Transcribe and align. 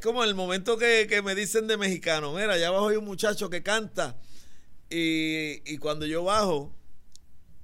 Como 0.00 0.22
el 0.22 0.36
momento 0.36 0.78
que, 0.78 1.22
me 1.24 1.34
dicen 1.34 1.66
de 1.66 1.76
mexicano, 1.76 2.32
mira, 2.32 2.52
allá 2.52 2.68
abajo 2.68 2.90
hay 2.90 2.96
un 2.96 3.04
muchacho 3.04 3.50
que 3.50 3.64
canta 3.64 4.16
y, 4.88 5.76
cuando 5.78 6.06
yo 6.06 6.22
bajo 6.22 6.72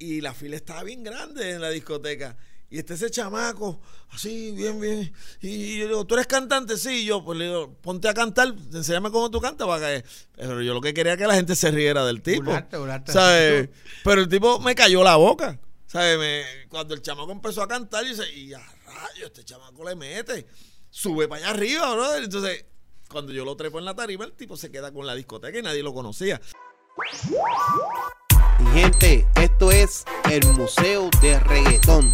y 0.01 0.21
la 0.21 0.35
fila 0.35 0.57
estaba 0.57 0.83
bien 0.83 1.05
grande 1.05 1.53
en 1.53 1.61
la 1.61 1.71
discoteca 1.71 2.37
y 2.71 2.79
está 2.79 2.95
ese 2.95 3.09
chamaco, 3.09 3.81
así, 4.11 4.51
bien, 4.51 4.81
bien. 4.81 5.13
Y 5.43 5.79
yo 5.79 5.87
digo, 5.87 6.07
¿tú 6.09 6.15
eres 6.15 6.27
cantante? 6.27 6.77
Sí, 6.77 7.05
yo, 7.05 7.25
pues 7.25 7.39
le 7.39 7.45
digo, 7.45 7.73
ponte 7.81 8.09
a 8.09 8.15
cantar, 8.15 8.53
enséñame 8.73 9.13
cómo 9.13 9.31
tú 9.31 9.41
cantas 9.41 9.69
para 9.69 9.87
que. 9.87 10.05
Pero 10.35 10.61
yo 10.61 10.75
lo 10.75 10.81
que 10.81 10.93
quería 10.93 11.17
que 11.17 11.29
la 11.29 11.37
gente 11.37 11.55
se 11.55 11.71
riera 11.71 12.05
del 12.05 12.21
tipo. 12.21 12.51
¿sabes? 13.07 13.69
Pero 14.03 14.21
el 14.21 14.29
tipo 14.29 14.59
me 14.59 14.75
cayó 14.75 15.05
la 15.05 15.15
boca. 15.15 15.61
¿Sabes? 15.87 16.19
Me, 16.19 16.67
cuando 16.69 16.95
el 16.95 17.01
chamaco 17.01 17.31
empezó 17.31 17.63
a 17.63 17.69
cantar, 17.69 18.05
y 18.05 18.09
dice, 18.09 18.29
y 18.35 18.53
a 18.55 18.59
rayo, 18.59 19.27
este 19.27 19.45
chamaco 19.45 19.85
le 19.85 19.95
mete 19.95 20.45
sube 20.95 21.27
para 21.27 21.43
allá 21.43 21.51
arriba, 21.51 21.93
brother. 21.93 22.23
Entonces, 22.23 22.65
cuando 23.11 23.33
yo 23.33 23.45
lo 23.45 23.57
trepo 23.57 23.81
en 23.81 23.85
la 23.85 23.95
tarima, 23.95 24.25
el 24.25 24.33
tipo 24.33 24.57
se 24.57 24.71
queda 24.71 24.93
con 24.93 25.07
la 25.07 25.15
discoteca 25.15 25.59
y 25.59 25.63
nadie 25.63 25.83
lo 25.83 25.93
conocía. 25.93 26.41
Y 28.61 28.79
gente, 28.79 29.27
esto 29.35 29.73
es 29.73 30.05
el 30.31 30.47
Museo 30.53 31.11
de 31.21 31.41
Reggaetón. 31.41 32.13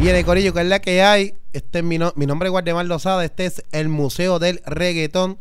Viene 0.00 0.24
Corillo, 0.24 0.54
que 0.54 0.60
es 0.60 0.66
la 0.66 0.80
que 0.80 1.02
hay. 1.02 1.34
Este 1.52 1.78
es 1.78 1.84
mi, 1.84 1.98
mi 2.14 2.26
nombre 2.26 2.48
es 2.48 2.50
Guardemar 2.50 2.86
Lozada. 2.86 3.24
Este 3.24 3.44
es 3.44 3.62
el 3.72 3.88
Museo 3.88 4.38
del 4.38 4.62
Reggaetón. 4.64 5.38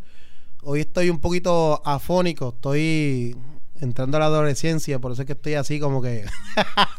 Hoy 0.63 0.81
estoy 0.81 1.09
un 1.09 1.21
poquito 1.21 1.81
afónico. 1.85 2.49
Estoy 2.55 3.37
entrando 3.81 4.17
a 4.17 4.19
la 4.19 4.25
adolescencia, 4.27 4.99
por 4.99 5.11
eso 5.11 5.21
es 5.21 5.25
que 5.25 5.33
estoy 5.33 5.55
así 5.55 5.79
como 5.79 6.01
que. 6.01 6.25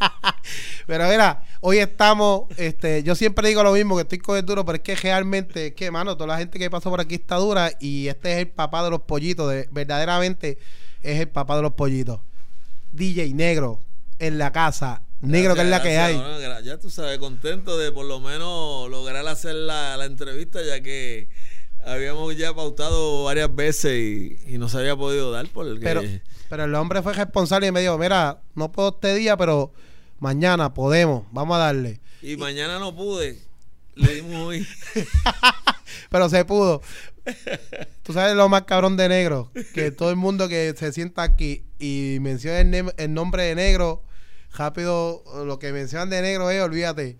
pero 0.86 1.08
mira, 1.08 1.44
hoy 1.60 1.78
estamos, 1.78 2.44
este, 2.56 3.02
yo 3.02 3.14
siempre 3.14 3.48
digo 3.48 3.62
lo 3.62 3.72
mismo, 3.72 3.96
que 3.96 4.02
estoy 4.02 4.18
con 4.18 4.44
duro, 4.44 4.64
pero 4.64 4.76
es 4.76 4.82
que 4.82 4.94
realmente, 4.96 5.68
es 5.68 5.74
que, 5.74 5.90
mano, 5.90 6.16
toda 6.16 6.28
la 6.28 6.38
gente 6.38 6.58
que 6.58 6.70
pasó 6.70 6.90
por 6.90 7.00
aquí 7.00 7.16
está 7.16 7.36
dura 7.36 7.72
y 7.80 8.08
este 8.08 8.32
es 8.32 8.38
el 8.38 8.48
papá 8.48 8.84
de 8.84 8.90
los 8.90 9.02
pollitos, 9.02 9.50
de, 9.50 9.68
verdaderamente 9.70 10.58
es 11.02 11.20
el 11.20 11.28
papá 11.28 11.56
de 11.56 11.62
los 11.62 11.72
pollitos. 11.72 12.20
DJ 12.92 13.34
Negro 13.34 13.80
en 14.18 14.38
la 14.38 14.52
casa, 14.52 15.02
Negro 15.20 15.54
que 15.54 15.62
es 15.62 15.68
la 15.68 15.82
que 15.82 15.98
hay. 15.98 16.20
ya 16.64 16.78
tú 16.78 16.90
sabes, 16.90 17.18
contento 17.18 17.78
de 17.78 17.90
por 17.90 18.04
lo 18.04 18.20
menos 18.20 18.88
lograr 18.90 19.26
hacer 19.26 19.54
la, 19.54 20.04
entrevista, 20.04 20.62
ya 20.62 20.82
que 20.82 21.28
habíamos 21.84 22.36
ya 22.36 22.54
pautado 22.54 23.24
varias 23.24 23.54
veces 23.54 24.38
y, 24.46 24.58
no 24.58 24.68
se 24.68 24.78
había 24.78 24.94
podido 24.94 25.30
dar 25.30 25.48
por 25.48 25.66
el 25.66 25.80
pero, 25.80 26.02
pero 26.48 26.64
el 26.64 26.74
hombre 26.74 27.02
fue 27.02 27.12
responsable 27.12 27.68
y 27.68 27.72
me 27.72 27.80
dijo, 27.80 27.98
mira, 27.98 28.40
no 28.54 28.72
puedo 28.72 28.90
este 28.90 29.14
día, 29.14 29.36
pero 29.36 29.72
mañana 30.18 30.74
podemos, 30.74 31.24
vamos 31.32 31.56
a 31.56 31.60
darle. 31.60 32.00
Y, 32.22 32.36
mañana 32.36 32.78
no 32.78 32.94
pude, 32.94 33.40
le 33.94 34.14
dimos 34.14 34.36
hoy. 34.36 34.66
pero 36.10 36.28
se 36.28 36.44
pudo. 36.44 36.82
Tú 38.02 38.12
sabes 38.12 38.36
lo 38.36 38.48
más 38.48 38.62
cabrón 38.62 38.96
de 38.96 39.08
negro, 39.08 39.50
que 39.74 39.90
todo 39.90 40.10
el 40.10 40.16
mundo 40.16 40.48
que 40.48 40.74
se 40.76 40.92
sienta 40.92 41.22
aquí 41.22 41.64
y 41.78 42.18
menciona 42.20 42.60
el, 42.60 43.14
nombre 43.14 43.44
de 43.44 43.54
negro, 43.54 44.04
rápido, 44.52 45.24
lo 45.44 45.58
que 45.58 45.72
mencionan 45.72 46.10
de 46.10 46.22
negro 46.22 46.50
es, 46.50 46.62
olvídate. 46.62 47.18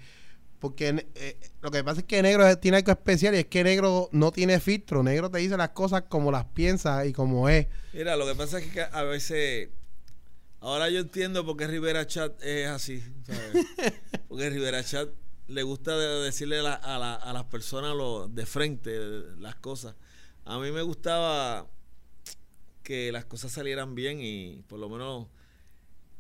Porque 0.59 1.07
eh, 1.15 1.37
lo 1.61 1.71
que 1.71 1.85
pasa 1.85 2.01
es 2.01 2.07
que 2.07 2.23
negro 2.23 2.59
tiene 2.59 2.79
algo 2.79 2.93
especial 2.93 3.35
y 3.35 3.39
es 3.39 3.47
que 3.47 3.63
negro 3.63 4.09
no 4.13 4.33
tiene 4.33 4.59
filtro. 4.61 5.03
Negro 5.03 5.31
te 5.31 5.39
dice 5.39 5.57
las 5.57 5.71
cosas 5.71 6.05
como 6.09 6.33
las 6.33 6.47
piensa 6.47 7.05
y 7.07 7.13
como 7.13 7.49
es. 7.49 7.67
Mira, 7.93 8.17
lo 8.17 8.27
que 8.27 8.35
pasa 8.35 8.59
es 8.59 8.67
que 8.73 8.81
a 8.81 9.03
veces 9.03 9.69
Ahora 10.67 10.89
yo 10.91 10.99
entiendo 10.99 11.45
por 11.47 11.57
qué 11.57 11.67
Rivera 11.69 12.07
Chat 12.09 12.43
es 12.43 12.69
así. 12.69 13.01
Porque 14.29 14.51
Rivera 14.51 14.83
Chat 14.83 15.09
le 15.47 15.63
gusta 15.63 15.97
decirle 15.97 16.59
a, 16.59 17.33
las 17.33 17.45
personas 17.45 17.95
lo, 17.95 18.27
de 18.27 18.47
frente 18.47 18.99
las 19.39 19.55
cosas. 19.55 19.95
A 20.45 20.59
mí 20.59 20.73
me 20.73 20.83
gustaba 20.83 21.69
que 22.83 23.13
las 23.13 23.25
cosas 23.27 23.53
salieran 23.53 23.95
bien 23.95 24.21
y 24.21 24.63
por 24.67 24.81
lo 24.81 24.89
menos 24.89 25.29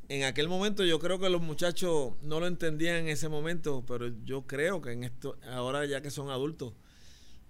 en 0.08 0.24
aquel 0.24 0.48
momento 0.48 0.84
yo 0.84 0.98
creo 0.98 1.18
que 1.18 1.28
los 1.28 1.42
muchachos 1.42 2.14
no 2.22 2.40
lo 2.40 2.46
entendían 2.46 2.96
en 2.96 3.08
ese 3.08 3.28
momento, 3.28 3.84
pero 3.86 4.08
yo 4.24 4.46
creo 4.46 4.80
que 4.80 4.92
en 4.92 5.04
esto, 5.04 5.36
ahora 5.50 5.84
ya 5.84 6.00
que 6.00 6.10
son 6.10 6.30
adultos, 6.30 6.74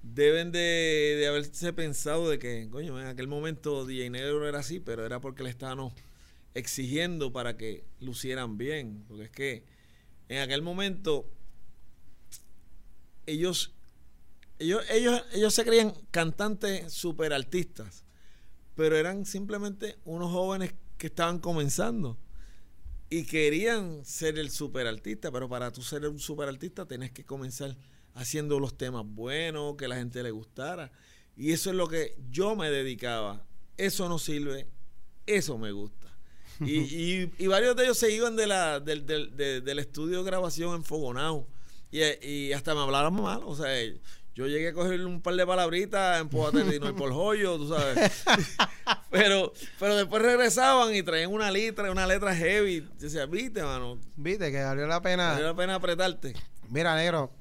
deben 0.02 0.52
de, 0.52 1.26
haberse 1.28 1.72
pensado 1.72 2.30
de 2.30 2.38
que, 2.38 2.68
coño, 2.70 3.00
en 3.00 3.08
aquel 3.08 3.28
momento 3.28 3.84
DJ 3.84 4.10
Negro 4.10 4.48
era 4.48 4.60
así, 4.60 4.80
pero 4.80 5.04
era 5.04 5.20
porque 5.20 5.42
le 5.42 5.50
estaban 5.50 5.90
exigiendo 6.54 7.32
para 7.32 7.56
que 7.56 7.84
lucieran 8.00 8.56
bien. 8.56 9.04
Porque 9.08 9.24
es 9.24 9.30
que 9.30 9.64
en 10.28 10.38
aquel 10.38 10.62
momento 10.62 11.28
ellos, 13.26 13.74
ellos, 14.58 14.82
ellos, 14.90 15.22
ellos 15.32 15.52
se 15.52 15.64
creían 15.64 15.92
cantantes 16.10 16.90
super 16.92 17.34
artistas, 17.34 18.04
pero 18.74 18.96
eran 18.96 19.26
simplemente 19.26 19.98
unos 20.04 20.32
jóvenes 20.32 20.72
que 20.96 21.08
estaban 21.08 21.38
comenzando 21.38 22.16
y 23.08 23.24
querían 23.24 24.04
ser 24.04 24.38
el 24.38 24.50
super 24.50 24.86
artista, 24.86 25.30
pero 25.30 25.48
para 25.48 25.70
tú 25.72 25.82
ser 25.82 26.06
un 26.08 26.18
super 26.18 26.48
artista 26.48 26.86
tenés 26.86 27.12
que 27.12 27.24
comenzar 27.24 27.76
haciendo 28.14 28.58
los 28.58 28.76
temas 28.76 29.04
buenos, 29.06 29.76
que 29.76 29.86
la 29.88 29.96
gente 29.96 30.22
le 30.22 30.30
gustara. 30.30 30.90
Y 31.36 31.52
eso 31.52 31.70
es 31.70 31.76
lo 31.76 31.86
que 31.86 32.16
yo 32.30 32.56
me 32.56 32.70
dedicaba. 32.70 33.46
Eso 33.76 34.08
no 34.08 34.18
sirve, 34.18 34.66
eso 35.26 35.58
me 35.58 35.70
gusta. 35.72 36.06
Y, 36.60 37.28
y, 37.38 37.46
varios 37.46 37.76
de 37.76 37.84
ellos 37.84 37.98
se 37.98 38.10
iban 38.10 38.34
de 38.34 38.46
la, 38.46 38.80
del, 38.80 39.04
del, 39.04 39.78
estudio 39.78 40.18
de 40.18 40.24
grabación 40.24 40.74
en 40.74 40.84
Fogonao. 40.84 41.46
Y, 41.90 42.00
y, 42.26 42.52
hasta 42.54 42.74
me 42.74 42.80
hablaron 42.80 43.14
mal. 43.20 43.42
O 43.44 43.54
sea, 43.54 43.68
yo 44.36 44.46
llegué 44.46 44.68
a 44.68 44.72
coger 44.74 45.04
un 45.06 45.22
par 45.22 45.34
de 45.34 45.46
palabritas 45.46 46.20
en 46.20 46.26
y 46.26 46.92
por 46.92 47.10
joyo, 47.10 47.56
tú 47.56 47.70
sabes. 47.70 48.24
pero, 49.10 49.54
pero 49.80 49.96
después 49.96 50.20
regresaban 50.20 50.94
y 50.94 51.02
traían 51.02 51.32
una 51.32 51.50
letra, 51.50 51.90
una 51.90 52.06
letra 52.06 52.36
heavy. 52.36 52.86
Decía, 52.98 53.24
viste, 53.24 53.62
mano. 53.62 53.98
Viste 54.14 54.52
que 54.52 54.62
valió 54.62 54.86
la 54.86 55.00
pena. 55.00 55.30
Valió 55.30 55.46
la 55.46 55.56
pena 55.56 55.76
apretarte. 55.76 56.34
Mira, 56.68 56.94
negro, 56.94 57.32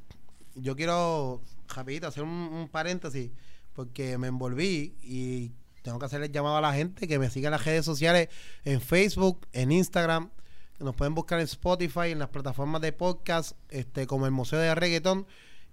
yo 0.56 0.78
quiero 0.78 1.42
rapidito 1.68 2.08
hacer 2.08 2.24
un, 2.24 2.30
un 2.30 2.70
paréntesis 2.70 3.30
porque 3.74 4.18
me 4.18 4.28
envolví 4.28 4.96
y 5.04 5.52
tengo 5.82 6.00
que 6.00 6.06
hacer 6.06 6.24
el 6.24 6.32
llamado 6.32 6.56
a 6.56 6.62
la 6.62 6.74
gente 6.74 7.10
que 7.10 7.20
me 7.20 7.30
siga 7.30 7.50
en 7.50 7.52
las 7.52 7.66
redes 7.66 7.84
sociales, 7.84 8.30
en 8.64 8.80
Facebook, 8.80 9.46
en 9.52 9.74
Instagram. 9.74 10.32
Nos 10.80 10.96
pueden 10.96 11.14
buscar 11.14 11.40
en 11.40 11.46
Spotify, 11.46 12.12
en 12.12 12.20
las 12.20 12.30
plataformas 12.30 12.80
de 12.80 12.94
podcast, 12.94 13.58
este, 13.68 14.08
como 14.08 14.26
el 14.28 14.32
Museo 14.32 14.60
de 14.60 14.74
Reggaetón. 14.74 15.28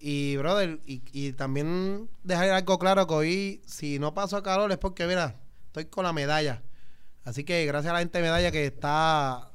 Y, 0.05 0.37
brother, 0.37 0.81
y, 0.85 1.33
también 1.35 2.11
dejar 2.25 2.51
algo 2.51 2.77
claro 2.81 3.07
que 3.07 3.15
hoy, 3.15 3.63
si 3.67 4.01
no 4.01 4.15
paso 4.15 4.43
calor, 4.43 4.73
es 4.73 4.79
porque, 4.79 5.07
mira, 5.07 5.37
estoy 5.67 5.85
con 5.85 6.05
la 6.05 6.13
medalla. 6.13 6.61
Así 7.25 7.45
que 7.45 7.65
gracias 7.67 7.93
a 7.93 7.95
la 7.95 8.01
gente 8.01 8.19
de 8.19 8.25
medalla 8.25 8.51
que 8.51 8.67
está 8.67 9.53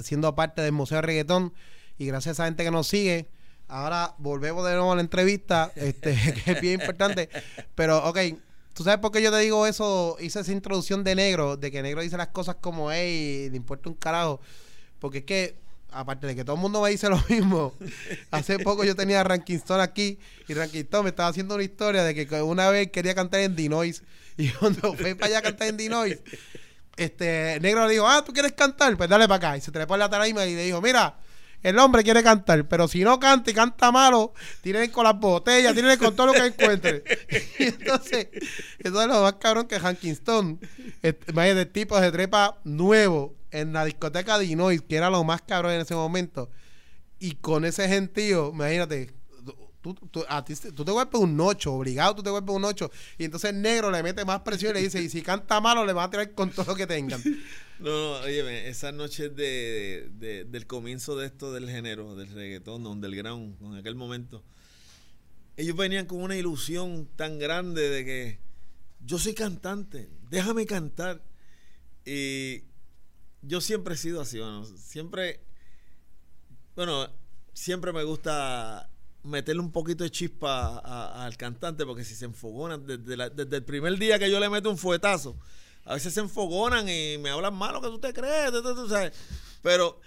siendo 0.00 0.36
parte 0.36 0.62
del 0.62 0.70
Museo 0.70 0.98
de 0.98 1.02
Reggaetón 1.02 1.52
y 1.98 2.06
gracias 2.06 2.28
a 2.28 2.42
esa 2.42 2.44
gente 2.44 2.62
que 2.62 2.70
nos 2.70 2.86
sigue. 2.86 3.28
Ahora 3.66 4.14
volvemos 4.18 4.64
de 4.64 4.74
nuevo 4.74 4.92
a 4.92 4.94
la 4.94 5.00
entrevista, 5.00 5.72
este, 5.74 6.16
que 6.44 6.52
es 6.52 6.60
bien 6.60 6.80
importante. 6.80 7.28
Pero, 7.74 8.08
ok, 8.08 8.18
¿Tú 8.78 8.84
sabes 8.84 9.00
por 9.00 9.10
qué 9.10 9.20
yo 9.20 9.32
te 9.32 9.38
digo 9.38 9.66
eso? 9.66 10.16
Hice 10.20 10.38
esa 10.38 10.52
introducción 10.52 11.02
de 11.02 11.16
negro, 11.16 11.56
de 11.56 11.72
que 11.72 11.82
negro 11.82 12.00
dice 12.00 12.16
las 12.16 12.28
cosas 12.28 12.58
como 12.60 12.92
es 12.92 13.08
y 13.08 13.50
le 13.50 13.56
importa 13.56 13.88
un 13.88 13.96
carajo. 13.96 14.40
Porque 15.00 15.18
es 15.18 15.24
que, 15.24 15.58
aparte 15.90 16.26
de 16.26 16.36
que 16.36 16.44
todo 16.44 16.56
el 16.56 16.62
mundo 16.62 16.82
me 16.82 16.90
dice 16.90 17.08
lo 17.08 17.22
mismo, 17.28 17.74
hace 18.30 18.58
poco 18.58 18.84
yo 18.84 18.94
tenía 18.94 19.20
a 19.20 19.24
Rankinston 19.24 19.80
aquí 19.80 20.18
y 20.46 20.54
Rankinston 20.54 21.04
me 21.04 21.10
estaba 21.10 21.28
haciendo 21.28 21.54
una 21.54 21.64
historia 21.64 22.04
de 22.04 22.14
que 22.14 22.42
una 22.42 22.70
vez 22.70 22.90
quería 22.90 23.14
cantar 23.14 23.40
en 23.40 23.56
Dinois 23.56 24.02
y 24.36 24.50
cuando 24.50 24.94
fue 24.94 25.14
para 25.14 25.26
allá 25.26 25.38
a 25.38 25.42
cantar 25.42 25.68
en 25.68 25.76
Dinois, 25.76 26.18
este, 26.96 27.58
negro 27.60 27.86
le 27.86 27.92
dijo, 27.92 28.08
ah, 28.08 28.24
¿tú 28.24 28.32
quieres 28.32 28.52
cantar? 28.52 28.96
Pues 28.96 29.08
dale 29.08 29.28
para 29.28 29.48
acá. 29.50 29.56
Y 29.56 29.60
se 29.60 29.70
trepó 29.70 29.94
en 29.94 30.00
la 30.00 30.10
tarima 30.10 30.44
y 30.44 30.54
le 30.54 30.64
dijo, 30.64 30.80
mira, 30.80 31.16
el 31.62 31.78
hombre 31.78 32.04
quiere 32.04 32.22
cantar, 32.22 32.68
pero 32.68 32.86
si 32.86 33.02
no 33.02 33.18
canta 33.18 33.50
y 33.50 33.54
canta 33.54 33.90
malo, 33.90 34.32
tienen 34.60 34.90
con 34.90 35.04
las 35.04 35.18
botellas, 35.18 35.74
tienen 35.74 35.98
con 35.98 36.14
todo 36.14 36.28
lo 36.28 36.32
que 36.32 36.46
encuentre. 36.46 37.02
y 37.58 37.64
entonces, 37.64 38.28
eso 38.78 39.02
es 39.02 39.08
lo 39.08 39.22
más 39.22 39.34
cabrón 39.34 39.66
que 39.66 39.76
Hankinston, 39.76 40.60
de 41.02 41.66
tipo 41.66 42.00
de 42.00 42.12
trepa 42.12 42.58
nuevo 42.64 43.37
en 43.50 43.72
la 43.72 43.84
discoteca 43.84 44.38
de 44.38 44.44
Illinois, 44.44 44.80
que 44.82 44.96
era 44.96 45.10
lo 45.10 45.24
más 45.24 45.42
cabrón 45.42 45.72
en 45.72 45.80
ese 45.80 45.94
momento. 45.94 46.50
Y 47.18 47.36
con 47.36 47.64
ese 47.64 47.88
gentío, 47.88 48.50
imagínate, 48.52 49.12
tú, 49.80 49.94
tú, 49.94 50.24
a 50.28 50.44
ti, 50.44 50.54
tú 50.54 50.84
te 50.84 50.92
golpeas 50.92 51.22
un 51.22 51.40
ocho, 51.40 51.72
obligado 51.72 52.16
tú 52.16 52.22
te 52.22 52.30
golpeas 52.30 52.56
un 52.56 52.64
ocho. 52.64 52.90
Y 53.16 53.24
entonces 53.24 53.50
el 53.50 53.62
negro 53.62 53.90
le 53.90 54.02
mete 54.02 54.24
más 54.24 54.40
presión 54.40 54.72
y 54.72 54.74
le 54.74 54.82
dice, 54.82 55.02
y 55.02 55.08
si 55.08 55.22
canta 55.22 55.60
malo, 55.60 55.84
le 55.84 55.92
va 55.92 56.04
a 56.04 56.10
tirar 56.10 56.32
con 56.34 56.50
todo 56.50 56.66
lo 56.66 56.74
que 56.74 56.86
tengan. 56.86 57.22
No, 57.80 57.90
no, 57.90 58.12
oye, 58.24 58.68
esas 58.68 58.92
noches 58.92 59.36
de, 59.36 60.10
del 60.48 60.66
comienzo 60.66 61.16
de 61.16 61.26
esto 61.26 61.52
del 61.52 61.70
género, 61.70 62.16
del 62.16 62.28
reggaetón, 62.28 63.00
del 63.00 63.14
ground, 63.14 63.56
en 63.62 63.76
aquel 63.76 63.94
momento, 63.94 64.42
ellos 65.56 65.76
venían 65.76 66.06
con 66.06 66.20
una 66.20 66.34
ilusión 66.34 67.08
tan 67.14 67.38
grande 67.38 67.88
de 67.88 68.04
que 68.04 68.40
yo 68.98 69.20
soy 69.20 69.32
cantante, 69.32 70.08
déjame 70.28 70.66
cantar. 70.66 71.22
Y 72.04 72.64
yo 73.42 73.60
siempre 73.60 73.94
he 73.94 73.96
sido 73.96 74.20
así, 74.20 74.38
bueno, 74.38 74.64
siempre, 74.64 75.40
bueno, 76.74 77.08
siempre 77.52 77.92
me 77.92 78.04
gusta 78.04 78.88
meterle 79.24 79.60
un 79.60 79.72
poquito 79.72 80.04
de 80.04 80.10
chispa 80.10 80.78
a- 80.78 81.24
al 81.26 81.36
cantante, 81.36 81.84
porque 81.84 82.04
si 82.04 82.14
se 82.14 82.24
enfogonan, 82.24 82.86
desde, 82.86 83.16
la- 83.16 83.30
desde 83.30 83.56
el 83.56 83.64
primer 83.64 83.98
día 83.98 84.18
que 84.18 84.30
yo 84.30 84.38
le 84.40 84.48
meto 84.48 84.70
un 84.70 84.78
fuetazo, 84.78 85.36
a 85.84 85.94
veces 85.94 86.14
se 86.14 86.20
enfogonan 86.20 86.88
y 86.88 87.18
me 87.18 87.30
hablan 87.30 87.54
mal 87.54 87.72
lo 87.74 87.80
que 87.80 87.88
tú 87.88 87.98
te 87.98 88.12
crees, 88.12 88.50
tú 88.52 88.88
sabes. 88.88 89.12
Pero 89.62 90.00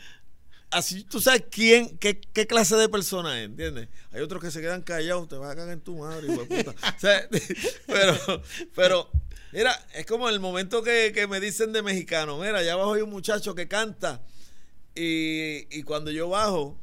así 0.70 1.04
tú 1.04 1.20
sabes 1.20 1.44
quién, 1.52 1.98
qué, 1.98 2.20
qué 2.22 2.48
clase 2.48 2.76
de 2.78 2.88
persona 2.88 3.38
es, 3.40 3.46
¿entiendes? 3.48 3.90
Hay 4.12 4.22
otros 4.22 4.42
que 4.42 4.52
se 4.52 4.62
quedan 4.62 4.82
callados, 4.82 5.28
te 5.28 5.36
vas 5.36 5.52
a 5.52 5.56
cagar 5.56 5.74
en 5.74 5.82
tu 5.82 5.98
madre, 5.98 6.32
hijo 6.32 6.46
de 6.46 6.64
puta. 6.64 6.76
O 6.96 7.00
sea, 7.00 7.28
pero, 7.88 8.44
pero, 8.76 9.10
mira, 9.54 9.78
es 9.94 10.06
como 10.06 10.30
el 10.30 10.40
momento 10.40 10.82
que, 10.84 11.12
que 11.14 11.28
me 11.28 11.40
dicen 11.40 11.72
de 11.74 11.82
mexicano, 11.82 12.38
mira, 12.38 12.60
allá 12.60 12.74
abajo 12.74 12.94
hay 12.94 13.02
un 13.02 13.10
muchacho 13.10 13.54
que 13.56 13.68
canta 13.68 14.22
y, 14.96 15.68
y 15.78 15.84
cuando 15.84 16.12
yo 16.12 16.30
bajo, 16.30 16.78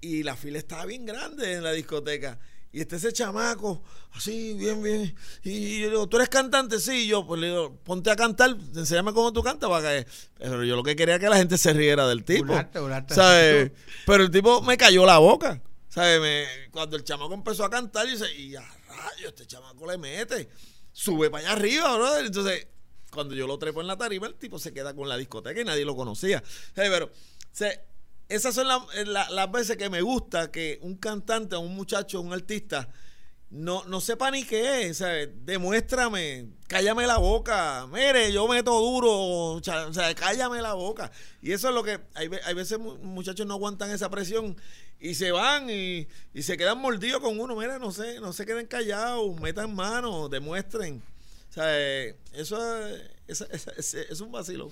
y 0.00 0.22
la 0.22 0.36
fila 0.36 0.58
estaba 0.58 0.84
bien 0.86 1.06
grande 1.06 1.54
en 1.54 1.62
la 1.62 1.72
discoteca. 1.72 2.38
Y 2.72 2.80
está 2.80 2.96
ese 2.96 3.12
chamaco, 3.12 3.84
así, 4.14 4.52
bien, 4.54 4.82
bien. 4.82 5.14
Y 5.44 5.78
yo 5.78 5.84
le 5.86 5.90
digo, 5.92 6.08
¿tú 6.08 6.16
eres 6.16 6.28
cantante? 6.28 6.80
Sí, 6.80 7.06
yo, 7.06 7.24
pues 7.24 7.40
le 7.40 7.46
digo, 7.46 7.76
ponte 7.84 8.10
a 8.10 8.16
cantar, 8.16 8.56
enséñame 8.74 9.12
cómo 9.12 9.32
tú 9.32 9.44
cantas 9.44 9.70
para 9.70 10.02
que. 10.02 10.06
Pero 10.38 10.64
yo 10.64 10.74
lo 10.74 10.82
que 10.82 10.96
quería 10.96 11.14
era 11.14 11.24
que 11.24 11.30
la 11.30 11.36
gente 11.36 11.56
se 11.56 11.72
riera 11.72 12.08
del 12.08 12.24
tipo. 12.24 12.52
¿Sabes? 13.14 13.70
Pero 14.04 14.24
el 14.24 14.30
tipo 14.32 14.60
me 14.60 14.76
cayó 14.76 15.06
la 15.06 15.18
boca. 15.18 15.62
¿Sabes? 15.88 16.20
Me- 16.20 16.68
cuando 16.72 16.96
el 16.96 17.04
chamaco 17.04 17.32
empezó 17.32 17.64
a 17.64 17.70
cantar, 17.70 18.06
yo 18.06 18.12
dice, 18.18 18.34
y 18.36 18.56
a 18.56 18.62
rayo, 18.88 19.28
este 19.28 19.46
chamaco 19.46 19.86
le 19.86 19.96
mete. 19.96 20.48
Sube 20.94 21.28
para 21.28 21.42
allá 21.44 21.52
arriba, 21.52 21.94
brother. 21.96 22.24
Entonces, 22.26 22.68
cuando 23.10 23.34
yo 23.34 23.46
lo 23.48 23.58
trepo 23.58 23.80
en 23.80 23.88
la 23.88 23.96
tarima, 23.98 24.28
el 24.28 24.34
tipo 24.36 24.58
se 24.58 24.72
queda 24.72 24.94
con 24.94 25.08
la 25.08 25.16
discoteca 25.16 25.60
y 25.60 25.64
nadie 25.64 25.84
lo 25.84 25.96
conocía. 25.96 26.42
Pero, 26.74 27.10
se- 27.52 27.80
esas 28.28 28.54
son 28.54 28.68
la- 28.68 28.86
la- 29.04 29.28
las 29.30 29.50
veces 29.50 29.76
que 29.76 29.90
me 29.90 30.00
gusta 30.02 30.50
que 30.52 30.78
un 30.82 30.96
cantante, 30.96 31.56
un 31.56 31.74
muchacho, 31.74 32.20
un 32.20 32.32
artista, 32.32 32.88
no, 33.54 33.84
no 33.84 34.00
sepa 34.00 34.30
ni 34.30 34.44
qué. 34.44 34.92
Demuéstrame, 35.44 36.46
cállame 36.66 37.06
la 37.06 37.18
boca, 37.18 37.86
mire, 37.92 38.32
yo 38.32 38.48
meto 38.48 38.72
duro, 38.80 39.10
o 39.12 39.60
sea, 39.62 40.14
cállame 40.14 40.60
la 40.60 40.74
boca. 40.74 41.10
Y 41.40 41.52
eso 41.52 41.68
es 41.68 41.74
lo 41.74 41.82
que, 41.84 42.00
hay, 42.14 42.28
hay 42.44 42.54
veces 42.54 42.78
mu- 42.78 42.96
muchachos 42.98 43.46
no 43.46 43.54
aguantan 43.54 43.90
esa 43.90 44.10
presión 44.10 44.56
y 45.00 45.14
se 45.14 45.30
van 45.32 45.68
y, 45.70 46.08
se 46.42 46.56
quedan 46.56 46.78
mordidos 46.78 47.20
con 47.20 47.38
uno, 47.38 47.54
mira, 47.56 47.78
no 47.78 47.92
sé, 47.92 48.20
no 48.20 48.32
se 48.32 48.44
queden 48.44 48.66
callados, 48.66 49.38
metan 49.40 49.74
mano, 49.74 50.28
demuestren. 50.28 51.02
O 51.50 51.52
sea, 51.54 51.78
eso 52.32 52.86
es, 52.88 53.02
es, 53.28 53.40
es- 53.42 53.66
es- 53.78 53.94
es 53.94 54.20
un 54.20 54.32
vacilo. 54.32 54.70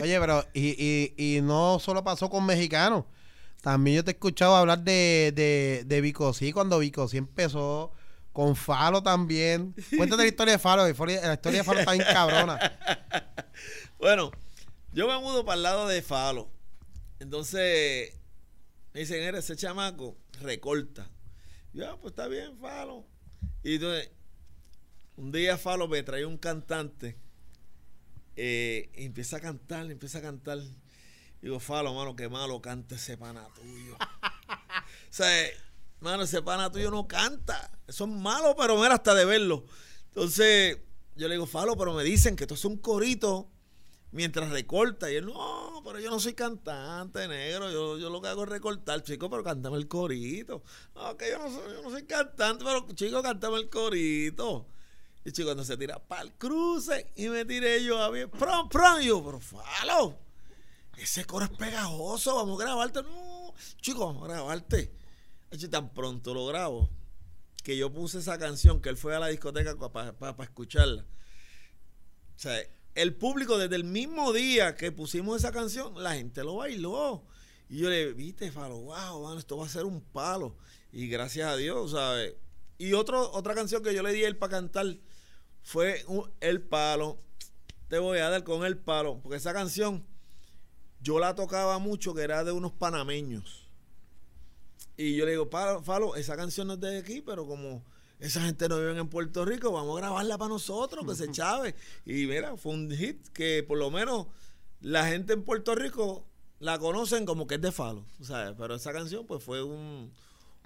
Oye, 0.00 0.18
pero 0.20 0.46
y, 0.54 0.70
y, 1.16 1.36
y 1.36 1.40
no 1.42 1.78
solo 1.78 2.02
pasó 2.02 2.30
con 2.30 2.44
mexicanos. 2.46 3.04
También 3.62 3.96
yo 3.96 4.04
te 4.04 4.10
he 4.10 4.14
escuchado 4.14 4.54
hablar 4.54 4.82
de, 4.82 5.32
de, 5.34 5.84
de 5.86 6.00
Vico 6.00 6.34
sí, 6.34 6.52
cuando 6.52 6.78
Vico 6.78 7.08
sí 7.08 7.16
empezó 7.16 7.92
con 8.32 8.56
Falo 8.56 9.02
también. 9.02 9.74
Cuéntate 9.96 10.22
la 10.22 10.28
historia 10.28 10.52
de 10.54 10.58
Falo, 10.58 10.82
la 10.82 10.90
historia 10.90 11.26
la 11.26 11.34
historia 11.34 11.60
de 11.60 11.64
Falo 11.64 11.80
está 11.80 11.92
bien 11.92 12.04
cabrona. 12.12 12.58
Bueno, 13.98 14.32
yo 14.92 15.06
me 15.06 15.16
mudo 15.20 15.44
para 15.44 15.54
el 15.54 15.62
lado 15.62 15.86
de 15.86 16.02
Falo. 16.02 16.50
Entonces, 17.20 18.18
me 18.92 19.00
dicen, 19.00 19.22
eres 19.22 19.44
ese 19.44 19.54
chamaco, 19.54 20.16
recorta. 20.40 21.08
Yo, 21.72 21.88
ah, 21.88 21.96
pues 22.00 22.10
está 22.10 22.26
bien, 22.26 22.58
Falo. 22.58 23.06
Y 23.62 23.76
entonces, 23.76 24.10
un 25.16 25.30
día 25.30 25.56
Falo 25.56 25.86
me 25.86 26.02
trae 26.02 26.26
un 26.26 26.36
cantante 26.36 27.16
eh, 28.34 28.90
y 28.96 29.04
empieza 29.04 29.36
a 29.36 29.40
cantar, 29.40 29.88
empieza 29.88 30.18
a 30.18 30.22
cantar. 30.22 30.58
Digo, 31.42 31.58
Falo, 31.58 31.92
mano, 31.92 32.14
qué 32.14 32.28
malo 32.28 32.62
canta 32.62 32.94
ese 32.94 33.18
pana 33.18 33.48
tuyo. 33.54 33.96
o 33.98 35.10
sea, 35.10 35.48
mano, 35.98 36.22
ese 36.22 36.40
pana 36.40 36.70
tuyo 36.70 36.90
no 36.90 37.08
canta. 37.08 37.70
Eso 37.88 38.04
es 38.04 38.10
malo, 38.10 38.54
pero 38.56 38.76
mira, 38.76 38.94
hasta 38.94 39.12
de 39.12 39.24
verlo. 39.24 39.64
Entonces, 40.06 40.78
yo 41.16 41.26
le 41.26 41.34
digo, 41.34 41.46
Falo, 41.46 41.76
pero 41.76 41.94
me 41.94 42.04
dicen 42.04 42.36
que 42.36 42.44
esto 42.44 42.54
es 42.54 42.64
un 42.64 42.76
corito 42.76 43.50
mientras 44.12 44.50
recorta. 44.50 45.10
Y 45.10 45.16
él, 45.16 45.26
no, 45.26 45.82
pero 45.84 45.98
yo 45.98 46.10
no 46.10 46.20
soy 46.20 46.34
cantante, 46.34 47.26
negro. 47.26 47.72
Yo, 47.72 47.98
yo 47.98 48.08
lo 48.08 48.22
que 48.22 48.28
hago 48.28 48.44
es 48.44 48.48
recortar, 48.48 49.02
chico, 49.02 49.28
pero 49.28 49.42
cántame 49.42 49.78
el 49.78 49.88
corito. 49.88 50.62
No, 50.94 51.16
que 51.16 51.28
yo 51.28 51.38
no 51.40 51.50
soy, 51.50 51.72
yo 51.72 51.82
no 51.82 51.90
soy 51.90 52.04
cantante, 52.04 52.64
pero 52.64 52.86
chico, 52.94 53.20
cántame 53.20 53.56
el 53.56 53.68
corito. 53.68 54.68
Y 55.24 55.32
chico, 55.32 55.48
cuando 55.48 55.64
se 55.64 55.76
tira 55.76 55.98
para 55.98 56.22
el 56.22 56.32
cruce 56.34 57.12
y 57.16 57.28
me 57.28 57.44
tiré 57.44 57.82
yo 57.84 57.98
a 57.98 58.10
bien, 58.10 58.30
prom, 58.30 58.68
prom, 58.68 59.00
y 59.00 59.06
yo, 59.06 59.24
pero 59.24 59.40
Falo, 59.40 60.18
ese 61.02 61.24
coro 61.24 61.44
es 61.44 61.50
pegajoso, 61.50 62.34
vamos 62.36 62.60
a 62.60 62.64
grabarte. 62.64 63.02
No, 63.02 63.54
chico, 63.80 64.06
vamos 64.06 64.24
a 64.24 64.32
grabarte. 64.32 64.92
Y 65.50 65.68
tan 65.68 65.92
pronto 65.92 66.32
lo 66.32 66.46
grabo 66.46 66.88
que 67.62 67.76
yo 67.76 67.92
puse 67.92 68.18
esa 68.18 68.38
canción, 68.38 68.80
que 68.80 68.88
él 68.88 68.96
fue 68.96 69.14
a 69.14 69.20
la 69.20 69.28
discoteca 69.28 69.76
para 69.76 70.44
escucharla. 70.44 71.02
O 71.02 72.38
sea, 72.38 72.58
el 72.94 73.14
público 73.14 73.58
desde 73.58 73.76
el 73.76 73.84
mismo 73.84 74.32
día 74.32 74.74
que 74.74 74.92
pusimos 74.92 75.38
esa 75.38 75.52
canción, 75.52 76.02
la 76.02 76.14
gente 76.14 76.42
lo 76.42 76.56
bailó. 76.56 77.24
Y 77.68 77.78
yo 77.78 77.88
le 77.88 78.12
viste, 78.12 78.50
Falo, 78.50 78.78
wow, 78.80 79.22
mano, 79.22 79.38
esto 79.38 79.56
va 79.56 79.66
a 79.66 79.68
ser 79.68 79.84
un 79.84 80.00
palo. 80.00 80.56
Y 80.92 81.08
gracias 81.08 81.48
a 81.48 81.56
Dios, 81.56 81.92
¿sabes? 81.92 82.34
Y 82.78 82.94
otro, 82.94 83.30
otra 83.32 83.54
canción 83.54 83.82
que 83.82 83.94
yo 83.94 84.02
le 84.02 84.12
di 84.12 84.24
a 84.24 84.28
él 84.28 84.36
para 84.36 84.50
cantar 84.50 84.96
fue 85.62 86.04
El 86.40 86.60
Palo. 86.62 87.18
Te 87.88 87.98
voy 87.98 88.18
a 88.18 88.28
dar 88.28 88.42
con 88.42 88.64
El 88.64 88.76
Palo, 88.76 89.20
porque 89.22 89.36
esa 89.36 89.52
canción 89.52 90.04
yo 91.02 91.18
la 91.18 91.34
tocaba 91.34 91.78
mucho, 91.78 92.14
que 92.14 92.22
era 92.22 92.44
de 92.44 92.52
unos 92.52 92.72
panameños. 92.72 93.68
Y 94.96 95.16
yo 95.16 95.24
le 95.24 95.32
digo, 95.32 95.48
Falo, 95.82 96.16
esa 96.16 96.36
canción 96.36 96.66
no 96.68 96.74
es 96.74 96.80
de 96.80 96.98
aquí, 96.98 97.20
pero 97.20 97.46
como 97.46 97.82
esa 98.20 98.42
gente 98.42 98.68
no 98.68 98.78
vive 98.78 98.96
en 98.96 99.08
Puerto 99.08 99.44
Rico, 99.44 99.72
vamos 99.72 99.96
a 99.96 100.00
grabarla 100.00 100.38
para 100.38 100.50
nosotros, 100.50 101.04
que 101.06 101.14
se 101.14 101.30
chave. 101.32 101.74
Y 102.06 102.26
mira, 102.26 102.56
fue 102.56 102.72
un 102.72 102.90
hit 102.90 103.28
que 103.28 103.64
por 103.66 103.78
lo 103.78 103.90
menos 103.90 104.26
la 104.80 105.06
gente 105.08 105.32
en 105.32 105.42
Puerto 105.42 105.74
Rico 105.74 106.24
la 106.60 106.78
conocen 106.78 107.26
como 107.26 107.46
que 107.46 107.56
es 107.56 107.60
de 107.60 107.72
Falo, 107.72 108.04
¿sabes? 108.20 108.54
Pero 108.56 108.76
esa 108.76 108.92
canción 108.92 109.26
pues 109.26 109.42
fue 109.42 109.62
un, 109.62 110.12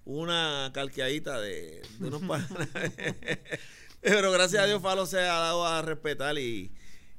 una 0.05 0.71
calqueadita 0.75 1.41
de, 1.41 1.81
de 1.99 2.09
unos 2.09 2.23
panas. 2.29 2.51
Pero 4.03 4.31
gracias 4.31 4.63
a 4.63 4.67
Dios 4.67 4.83
Falo 4.83 5.07
se 5.07 5.21
ha 5.21 5.39
dado 5.39 5.65
a 5.65 5.81
respetar 5.81 6.37
y, 6.39 6.73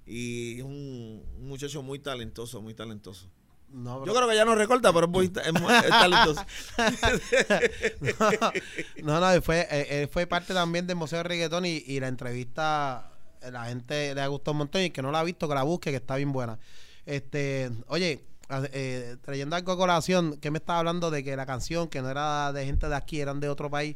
y 0.07 0.57
es 0.59 0.63
un, 0.63 1.23
un 1.39 1.47
muchacho 1.47 1.81
muy 1.83 1.99
talentoso, 1.99 2.61
muy 2.61 2.73
talentoso. 2.73 3.27
No, 3.69 4.05
Yo 4.05 4.13
creo 4.15 4.29
que 4.29 4.35
ya 4.35 4.45
no 4.45 4.55
recorta, 4.55 4.93
pero 4.93 5.07
es 5.07 5.11
muy, 5.11 5.25
es 5.25 5.61
muy- 5.61 5.73
es 5.73 5.89
talentoso. 5.89 6.41
no, 9.03 9.19
no, 9.19 9.31
él 9.31 9.41
fue, 9.41 9.67
él, 9.69 9.85
él 9.89 10.07
fue 10.07 10.25
parte 10.27 10.53
también 10.53 10.87
del 10.87 10.95
Museo 10.95 11.19
de 11.19 11.23
Reggaetón 11.23 11.65
y, 11.65 11.83
y 11.85 11.99
la 11.99 12.07
entrevista, 12.07 13.11
eh, 13.41 13.51
la 13.51 13.65
gente 13.65 14.13
le 14.15 14.21
ha 14.21 14.27
gustado 14.27 14.53
un 14.53 14.59
montón 14.59 14.81
y 14.83 14.89
que 14.91 15.01
no 15.01 15.11
la 15.11 15.19
ha 15.19 15.23
visto, 15.23 15.47
que 15.47 15.55
la 15.55 15.63
busque, 15.63 15.89
que 15.91 15.97
está 15.97 16.15
bien 16.15 16.31
buena. 16.31 16.59
Este, 17.05 17.71
oye, 17.87 18.23
eh, 18.71 19.17
trayendo 19.21 19.55
algo 19.55 19.71
a 19.73 19.77
colación, 19.77 20.37
que 20.37 20.51
me 20.51 20.57
estaba 20.59 20.79
hablando 20.79 21.11
de 21.11 21.23
que 21.23 21.35
la 21.35 21.45
canción, 21.45 21.87
que 21.89 22.01
no 22.01 22.09
era 22.09 22.51
de 22.53 22.65
gente 22.65 22.87
de 22.87 22.95
aquí, 22.95 23.19
eran 23.19 23.39
de 23.39 23.49
otro 23.49 23.69
país. 23.69 23.95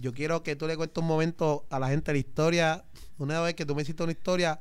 Yo 0.00 0.12
quiero 0.12 0.42
que 0.42 0.54
tú 0.54 0.66
le 0.66 0.76
cuentes 0.76 1.00
un 1.00 1.08
momento 1.08 1.64
a 1.70 1.78
la 1.78 1.88
gente 1.88 2.12
la 2.12 2.18
historia, 2.18 2.84
una 3.18 3.40
vez 3.40 3.54
que 3.54 3.66
tú 3.66 3.74
me 3.74 3.82
hiciste 3.82 4.02
una 4.02 4.12
historia 4.12 4.60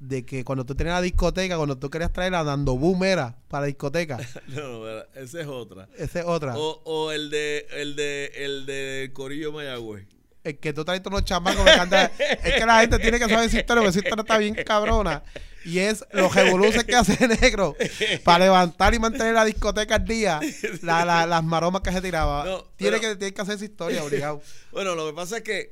de 0.00 0.24
que 0.24 0.44
cuando 0.44 0.64
tú 0.64 0.74
tenías 0.74 0.96
la 0.96 1.02
discoteca, 1.02 1.56
cuando 1.56 1.76
tú 1.78 1.90
querías 1.90 2.12
traer 2.12 2.34
a 2.34 2.42
Dando 2.42 2.74
Boom 2.76 3.04
era 3.04 3.36
para 3.48 3.62
la 3.62 3.66
discoteca. 3.68 4.18
No, 4.48 4.88
esa 5.14 5.40
es 5.42 5.46
otra. 5.46 5.88
Esa 5.96 6.20
es 6.20 6.26
otra. 6.26 6.56
O, 6.56 6.80
o 6.84 7.12
el 7.12 7.30
de 7.30 7.66
el 7.72 7.94
de 7.96 8.32
el 8.36 8.66
de 8.66 9.10
Corillo 9.12 9.52
Mayagüez. 9.52 10.06
el 10.42 10.58
que 10.58 10.72
tú 10.72 10.84
traes 10.86 11.02
todos 11.02 11.20
los 11.20 11.24
chamacos 11.26 11.62
me 11.64 11.70
encanta. 11.72 12.06
es 12.18 12.54
que 12.54 12.64
la 12.66 12.80
gente 12.80 12.98
tiene 12.98 13.18
que 13.18 13.28
saber 13.28 13.46
esa 13.46 13.58
historia, 13.60 13.82
porque 13.82 13.90
esa 13.90 13.98
historia 13.98 14.22
está 14.22 14.38
bien 14.38 14.54
cabrona. 14.66 15.22
Y 15.66 15.80
es 15.80 16.02
los 16.12 16.34
revoluces 16.34 16.84
que 16.84 16.96
hace 16.96 17.28
negro 17.28 17.76
para 18.24 18.46
levantar 18.46 18.94
y 18.94 18.98
mantener 18.98 19.34
la 19.34 19.44
discoteca 19.44 19.96
al 19.96 20.06
día, 20.06 20.40
la- 20.80 21.04
la- 21.04 21.26
las 21.26 21.44
maromas 21.44 21.82
que 21.82 21.92
se 21.92 22.00
tiraba. 22.00 22.46
No, 22.46 22.62
tiene, 22.76 22.96
pero- 22.96 23.10
que, 23.12 23.16
tiene 23.18 23.34
que 23.34 23.42
hacer 23.42 23.56
esa 23.56 23.64
historia, 23.66 24.02
obligado. 24.02 24.40
Bueno, 24.72 24.94
lo 24.94 25.06
que 25.08 25.12
pasa 25.12 25.36
es 25.36 25.42
que 25.42 25.70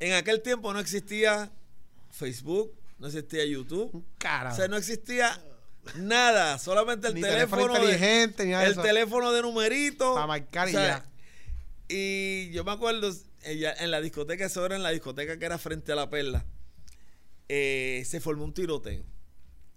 en 0.00 0.14
aquel 0.14 0.42
tiempo 0.42 0.72
no 0.74 0.80
existía 0.80 1.52
Facebook, 2.10 2.72
no 2.98 3.06
existía 3.06 3.44
YouTube, 3.44 4.04
Cara. 4.18 4.52
o 4.52 4.56
sea, 4.56 4.68
no 4.68 4.76
existía 4.76 5.40
nada, 5.96 6.58
solamente 6.58 7.08
el 7.08 7.14
Ni 7.14 7.20
teléfono, 7.22 7.62
teléfono 7.62 7.86
de- 7.86 7.92
inteligente, 7.94 8.44
ni 8.46 8.52
el 8.54 8.72
eso. 8.72 8.82
teléfono 8.82 9.32
de 9.32 9.42
numerito, 9.42 10.14
Pa' 10.14 10.26
marcar 10.26 10.68
y 10.68 10.76
o 10.76 10.78
sea, 10.78 10.86
ya. 10.98 11.10
Y 11.88 12.50
yo 12.50 12.64
me 12.64 12.72
acuerdo 12.72 13.10
ella, 13.44 13.74
en 13.78 13.90
la 13.90 14.00
discoteca, 14.00 14.44
eso 14.44 14.64
era 14.66 14.76
en 14.76 14.82
la 14.82 14.90
discoteca 14.90 15.38
que 15.38 15.44
era 15.46 15.56
frente 15.58 15.92
a 15.92 15.94
la 15.94 16.10
perla, 16.10 16.44
eh, 17.48 18.02
se 18.06 18.20
formó 18.20 18.44
un 18.44 18.52
tiroteo. 18.52 19.04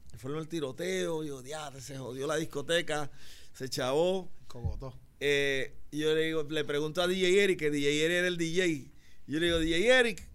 Se 0.09 0.17
formó 0.17 0.39
el 0.39 0.47
tiroteo, 0.49 1.23
yo, 1.23 1.41
diablo, 1.41 1.79
se 1.79 1.97
jodió 1.97 2.27
la 2.27 2.35
discoteca, 2.35 3.09
se 3.53 3.69
chavó. 3.69 4.29
Cogotó. 4.47 4.99
Eh, 5.21 5.77
y 5.91 5.99
yo 5.99 6.13
le 6.13 6.23
digo, 6.25 6.43
le 6.49 6.65
pregunto 6.65 7.01
a 7.01 7.07
DJ 7.07 7.41
Eric, 7.43 7.59
que 7.59 7.71
DJ 7.71 8.03
Eric 8.05 8.17
era 8.17 8.27
el 8.27 8.35
DJ. 8.37 8.67
Y 8.67 8.91
yo 9.27 9.39
le 9.39 9.45
digo, 9.45 9.59
DJ 9.59 9.87
Eric, 9.99 10.27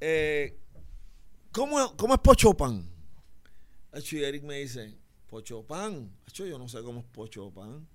eh, 0.00 0.58
¿cómo, 1.54 1.96
¿cómo 1.96 2.14
es 2.14 2.20
Pochopan? 2.20 2.90
Y 3.94 4.16
Eric 4.18 4.42
me 4.42 4.58
dice, 4.58 4.98
Pochopan. 5.28 6.12
Yo 6.34 6.58
no 6.58 6.68
sé 6.68 6.82
cómo 6.82 7.00
es 7.00 7.06
Pochopan. 7.06 7.88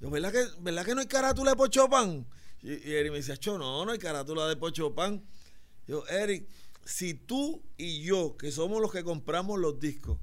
Yo, 0.00 0.10
¿verdad 0.10 0.32
que, 0.32 0.44
¿verdad 0.60 0.86
que 0.86 0.94
no 0.94 1.00
hay 1.00 1.08
carátula 1.08 1.50
de 1.50 1.56
Pocho 1.56 1.88
Pan? 1.90 2.24
Y, 2.62 2.88
y 2.88 2.94
Eric 2.94 3.12
me 3.12 3.38
Cho, 3.38 3.58
no, 3.58 3.84
no 3.84 3.90
hay 3.90 3.98
carátula 3.98 4.46
de 4.46 4.56
Pocho 4.56 4.94
Pan. 4.94 5.24
Yo, 5.88 6.06
Eric, 6.06 6.48
si 6.84 7.14
tú 7.14 7.62
y 7.76 8.02
yo, 8.02 8.36
que 8.36 8.52
somos 8.52 8.80
los 8.80 8.92
que 8.92 9.02
compramos 9.02 9.58
los 9.58 9.80
discos, 9.80 10.18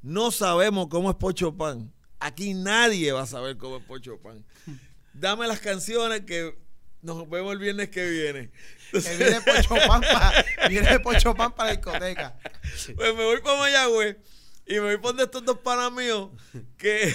no 0.00 0.30
sabemos 0.30 0.88
cómo 0.88 1.10
es 1.10 1.16
Pocho 1.16 1.54
Pan, 1.56 1.92
aquí 2.18 2.54
nadie 2.54 3.12
va 3.12 3.22
a 3.22 3.26
saber 3.26 3.58
cómo 3.58 3.76
es 3.76 3.84
Pocho 3.84 4.18
Pan. 4.18 4.44
Dame 5.12 5.46
las 5.46 5.60
canciones 5.60 6.22
que 6.22 6.58
nos 7.02 7.28
vemos 7.28 7.52
el 7.52 7.58
viernes 7.58 7.90
que 7.90 8.08
viene. 8.08 8.50
Que 8.92 9.16
viene 9.16 9.40
Pocho 9.40 9.74
Pan 9.86 10.00
para, 10.00 10.44
viene 10.68 11.00
Pocho 11.00 11.34
Pan 11.34 11.54
para 11.54 11.70
la 11.70 11.76
discoteca. 11.76 12.38
Pues 12.94 13.14
me 13.14 13.24
voy 13.24 13.40
para 13.40 13.58
Mayagüez 13.58 14.16
y 14.66 14.74
me 14.74 14.80
voy 14.80 14.98
por 14.98 15.20
estos 15.20 15.44
dos 15.44 15.58
panas 15.58 15.90
míos 15.92 16.30
que 16.78 17.12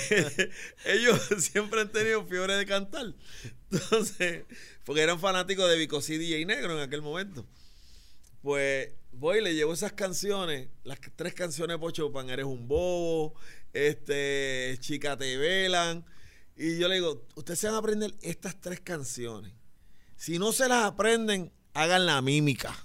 ellos 0.86 1.20
siempre 1.40 1.82
han 1.82 1.92
tenido 1.92 2.26
fiebre 2.26 2.56
de 2.56 2.66
cantar. 2.66 3.14
Entonces, 3.72 4.46
porque 4.84 5.02
eran 5.02 5.20
fanáticos 5.20 5.70
de 5.70 5.78
Vico 5.78 6.02
C, 6.02 6.18
DJ 6.18 6.46
Negro 6.46 6.78
en 6.78 6.84
aquel 6.84 7.02
momento. 7.02 7.46
Pues 8.42 8.90
voy 9.12 9.40
y 9.40 9.42
le 9.42 9.56
llevo 9.56 9.74
esas 9.74 9.94
canciones, 9.94 10.70
las 10.84 11.00
tres 11.16 11.34
canciones 11.34 11.76
de 11.76 11.80
Pocho 11.80 12.12
Pan, 12.12 12.30
Eres 12.30 12.46
un 12.46 12.68
bobo, 12.68 13.34
este, 13.74 14.78
Chica 14.80 15.18
te 15.18 15.38
velan. 15.38 16.06
Y 16.56 16.78
yo 16.78 16.88
le 16.88 16.96
digo, 16.96 17.26
ustedes 17.36 17.60
se 17.60 17.68
van 17.68 17.76
a 17.76 17.80
aprender 17.80 18.14
estas 18.22 18.60
tres 18.60 18.82
canciones. 18.82 19.54
Si 20.18 20.40
no 20.40 20.52
se 20.52 20.68
las 20.68 20.84
aprenden, 20.84 21.52
hagan 21.74 22.06
la 22.06 22.22
mímica. 22.22 22.76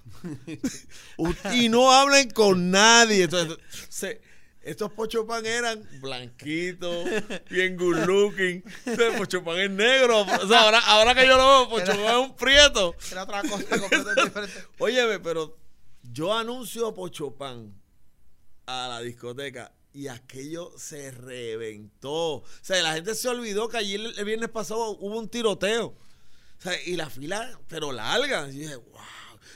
Y 1.54 1.68
no 1.68 1.90
hablen 1.92 2.30
con 2.30 2.70
nadie. 2.70 3.24
Entonces, 3.24 3.58
se- 3.88 4.20
estos 4.62 4.92
Pocho 4.92 5.26
Pan 5.26 5.44
eran 5.44 5.82
blanquitos, 6.00 7.08
bien 7.50 7.76
good 7.76 7.96
looking. 8.06 8.62
Entonces, 8.86 9.16
Pocho 9.18 9.42
Pan 9.42 9.58
es 9.58 9.70
negro. 9.70 10.20
O 10.20 10.46
sea, 10.48 10.62
ahora, 10.62 10.78
ahora 10.80 11.14
que 11.14 11.26
yo 11.26 11.36
lo 11.36 11.46
veo, 11.46 11.68
Pocho 11.70 11.92
Pan 11.92 12.04
es 12.20 12.28
un 12.28 12.36
prieto. 12.36 12.94
Era 13.10 13.24
otra 13.24 13.42
cosa 13.42 13.64
completamente 13.80 14.22
diferente. 14.24 14.64
Óyeme, 14.78 15.18
pero 15.20 15.56
yo 16.02 16.32
anuncio 16.34 16.86
a 16.88 16.94
Pocho 16.94 17.34
Pan 17.34 17.74
a 18.66 18.86
la 18.88 19.00
discoteca 19.00 19.72
y 19.92 20.06
aquello 20.08 20.72
se 20.78 21.10
reventó. 21.10 22.34
O 22.36 22.44
sea, 22.60 22.80
la 22.82 22.94
gente 22.94 23.14
se 23.14 23.28
olvidó 23.28 23.68
que 23.68 23.78
allí 23.78 23.94
el, 23.94 24.16
el 24.18 24.24
viernes 24.24 24.48
pasado 24.50 24.90
hubo 24.90 25.18
un 25.18 25.28
tiroteo. 25.28 25.96
Sea, 26.62 26.80
y 26.84 26.96
la 26.96 27.10
fila, 27.10 27.58
pero 27.68 27.90
larga. 27.92 28.48
Y 28.48 28.58
dije, 28.58 28.76
wow, 28.76 29.00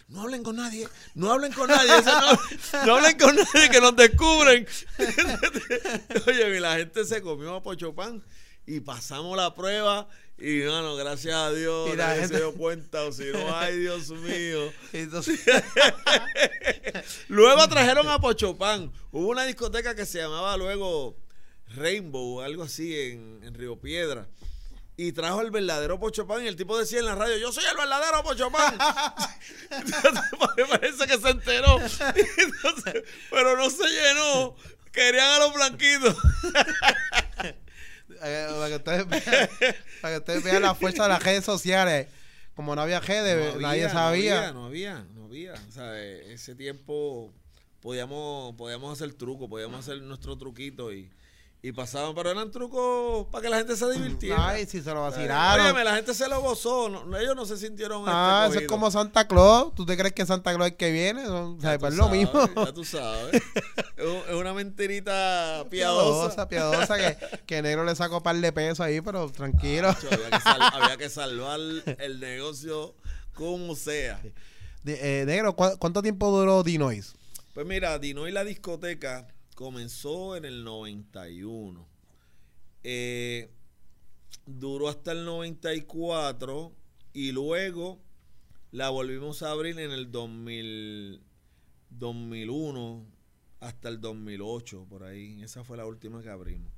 no 0.09 0.23
hablen 0.23 0.43
con 0.43 0.57
nadie, 0.57 0.89
no 1.15 1.33
hablen 1.33 1.53
con 1.53 1.69
nadie, 1.69 1.91
no, 2.05 2.85
no 2.87 2.97
hablen 2.97 3.19
con 3.19 3.37
nadie 3.37 3.71
que 3.71 3.81
nos 3.81 3.95
descubren. 3.97 4.67
Oye, 6.27 6.57
y 6.57 6.61
la 6.61 6.77
gente 6.77 7.05
se 7.05 7.23
comió 7.23 7.55
a 7.57 7.63
Pocho 7.63 7.95
Pan 7.95 8.23
y 8.67 8.81
pasamos 8.81 9.37
la 9.37 9.55
prueba. 9.55 10.09
Y 10.39 10.61
bueno, 10.61 10.97
gracias 10.97 11.35
a 11.35 11.51
Dios, 11.51 11.89
Y 11.95 11.97
la 11.97 12.09
nadie 12.09 12.21
gente- 12.21 12.35
se 12.35 12.41
dio 12.43 12.53
cuenta, 12.55 13.05
o 13.05 13.13
si 13.13 13.25
no, 13.33 13.57
ay 13.57 13.79
Dios 13.79 14.11
mío. 14.11 14.71
Entonces, 14.93 15.41
Luego 17.29 17.67
trajeron 17.69 18.09
a 18.09 18.21
Pochopán. 18.21 18.93
Hubo 19.13 19.29
una 19.29 19.45
discoteca 19.45 19.95
que 19.95 20.07
se 20.07 20.19
llamaba 20.19 20.57
luego 20.57 21.17
Rainbow, 21.75 22.41
algo 22.43 22.63
así, 22.65 22.99
en, 22.99 23.41
en 23.45 23.55
Río 23.55 23.81
Piedra. 23.81 24.27
Y 24.99 25.13
trajo 25.13 25.43
el 25.43 25.51
verdadero 25.51 26.01
Pochopán 26.01 26.43
y 26.43 26.47
el 26.47 26.57
tipo 26.57 26.79
decía 26.79 27.01
en 27.01 27.05
la 27.05 27.15
radio, 27.15 27.37
yo 27.37 27.53
soy 27.53 27.65
el 27.71 27.77
verdadero 27.77 28.23
Pochopán. 28.23 28.79
Entonces, 29.71 30.23
me 30.57 30.65
parece 30.79 31.07
que 31.07 31.19
se 31.19 31.29
enteró. 31.29 31.79
Entonces, 32.39 33.05
pero 33.31 33.57
no 33.57 33.69
se 33.69 33.85
llenó. 33.89 34.57
Querían 34.93 35.29
a 35.29 35.39
los 35.41 35.53
blanquitos. 35.53 36.17
eh, 38.23 38.47
para, 38.51 38.69
que 38.69 38.77
ustedes 38.77 39.09
vean, 39.09 39.49
para 40.01 40.15
que 40.15 40.19
ustedes 40.19 40.43
vean 40.43 40.63
la 40.63 40.75
fuerza 40.75 41.03
de 41.03 41.09
las 41.11 41.23
redes 41.23 41.45
sociales. 41.45 42.09
Como 42.55 42.75
no 42.75 42.81
había 42.81 43.01
redes, 43.01 43.55
No 43.55 43.61
nadie 43.61 43.91
sabía. 43.91 44.51
No 44.53 44.65
había, 44.65 44.95
no 44.95 45.05
había, 45.05 45.07
no 45.15 45.25
había. 45.27 45.53
O 45.69 45.73
sea, 45.73 46.03
eh, 46.03 46.33
ese 46.33 46.55
tiempo 46.55 47.35
podíamos, 47.83 48.55
podíamos 48.57 48.91
hacer 48.95 49.13
truco, 49.13 49.47
podíamos 49.47 49.81
hacer 49.81 50.01
nuestro 50.01 50.39
truquito 50.39 50.91
y, 50.91 51.11
y 51.69 51.73
pasaban, 51.73 52.15
pero 52.15 52.31
eran 52.31 52.51
trucos 52.53 53.27
para 53.33 53.43
que 53.43 53.49
la 53.49 53.57
gente 53.59 53.75
se 53.77 53.91
divirtiera. 53.91 54.49
Ay, 54.51 54.67
si 54.67 54.81
se 54.83 54.91
lo 54.95 54.99
Eh, 55.07 55.11
vacilaron. 55.11 55.67
óyeme, 55.67 55.83
la 55.85 55.97
gente 55.97 56.15
se 56.15 56.29
lo 56.29 56.41
gozó, 56.41 56.89
no- 56.89 57.17
ellos 57.19 57.35
no 57.35 57.45
se 57.45 57.57
sintieron 57.57 58.05
Ah, 58.07 58.45
este, 58.47 58.59
eso 58.59 58.63
es 58.63 58.69
como 58.69 58.89
Santa 58.91 59.27
Claus. 59.27 59.75
¿Tú 59.75 59.85
te 59.85 59.97
crees 59.97 60.13
que 60.15 60.25
Santa 60.25 60.55
Claus 60.55 60.67
es 60.69 60.73
el 60.73 60.77
que 60.77 60.93
viene? 60.93 61.27
O 61.29 61.59
sea, 61.61 61.77
pues 61.79 61.93
es 61.95 61.99
lo 61.99 62.09
mismo. 62.09 62.49
Ya 62.55 62.73
tú 62.73 62.85
sabes. 62.85 63.35
es 63.97 64.05
un- 64.05 64.23
es 64.29 64.35
una 64.35 64.55
mentirita 64.55 65.65
piadosa. 65.69 66.47
Piadosa, 66.47 66.97
piadosa, 66.97 66.97
que, 66.99 67.39
que 67.47 67.63
negro 67.63 67.85
le 67.85 67.97
sacó 67.97 68.19
un 68.19 68.23
par 68.23 68.37
de 68.37 68.53
pesos 68.53 68.81
ahí, 68.81 69.01
pero 69.01 69.29
tranquilo. 69.33 69.89
Había, 69.89 70.31
que 70.31 70.41
sal- 70.41 70.71
había 70.73 70.97
que 70.97 71.09
salvar 71.11 71.59
el 71.99 72.21
negocio 72.21 72.95
como 73.35 73.75
sea. 73.75 74.21
De- 74.85 75.23
eh, 75.23 75.27
negro, 75.27 75.57
¿cu- 75.57 75.77
¿cuánto 75.81 76.01
tiempo 76.01 76.31
duró 76.31 76.63
Dinois? 76.63 77.15
Pues 77.55 77.67
mira, 77.67 77.99
Dino 77.99 78.29
y 78.29 78.33
la 78.33 78.45
discoteca 78.45 79.27
comenzó 79.57 80.37
en 80.37 80.45
el 80.45 80.63
91. 80.63 81.89
Eh, 82.85 83.51
duró 84.45 84.89
hasta 84.89 85.11
el 85.11 85.25
94 85.25 86.73
y 87.15 87.33
luego 87.33 87.99
la 88.71 88.91
volvimos 88.91 89.43
a 89.43 89.51
abrir 89.51 89.81
en 89.81 89.91
el 89.91 90.13
2000, 90.13 91.21
2001 91.91 93.07
hasta 93.61 93.89
el 93.89 94.01
2008, 94.01 94.87
por 94.89 95.03
ahí. 95.03 95.43
Esa 95.43 95.65
fue 95.65 95.79
la 95.79 95.87
última 95.87 96.23
que 96.23 96.29
abrimos. 96.29 96.71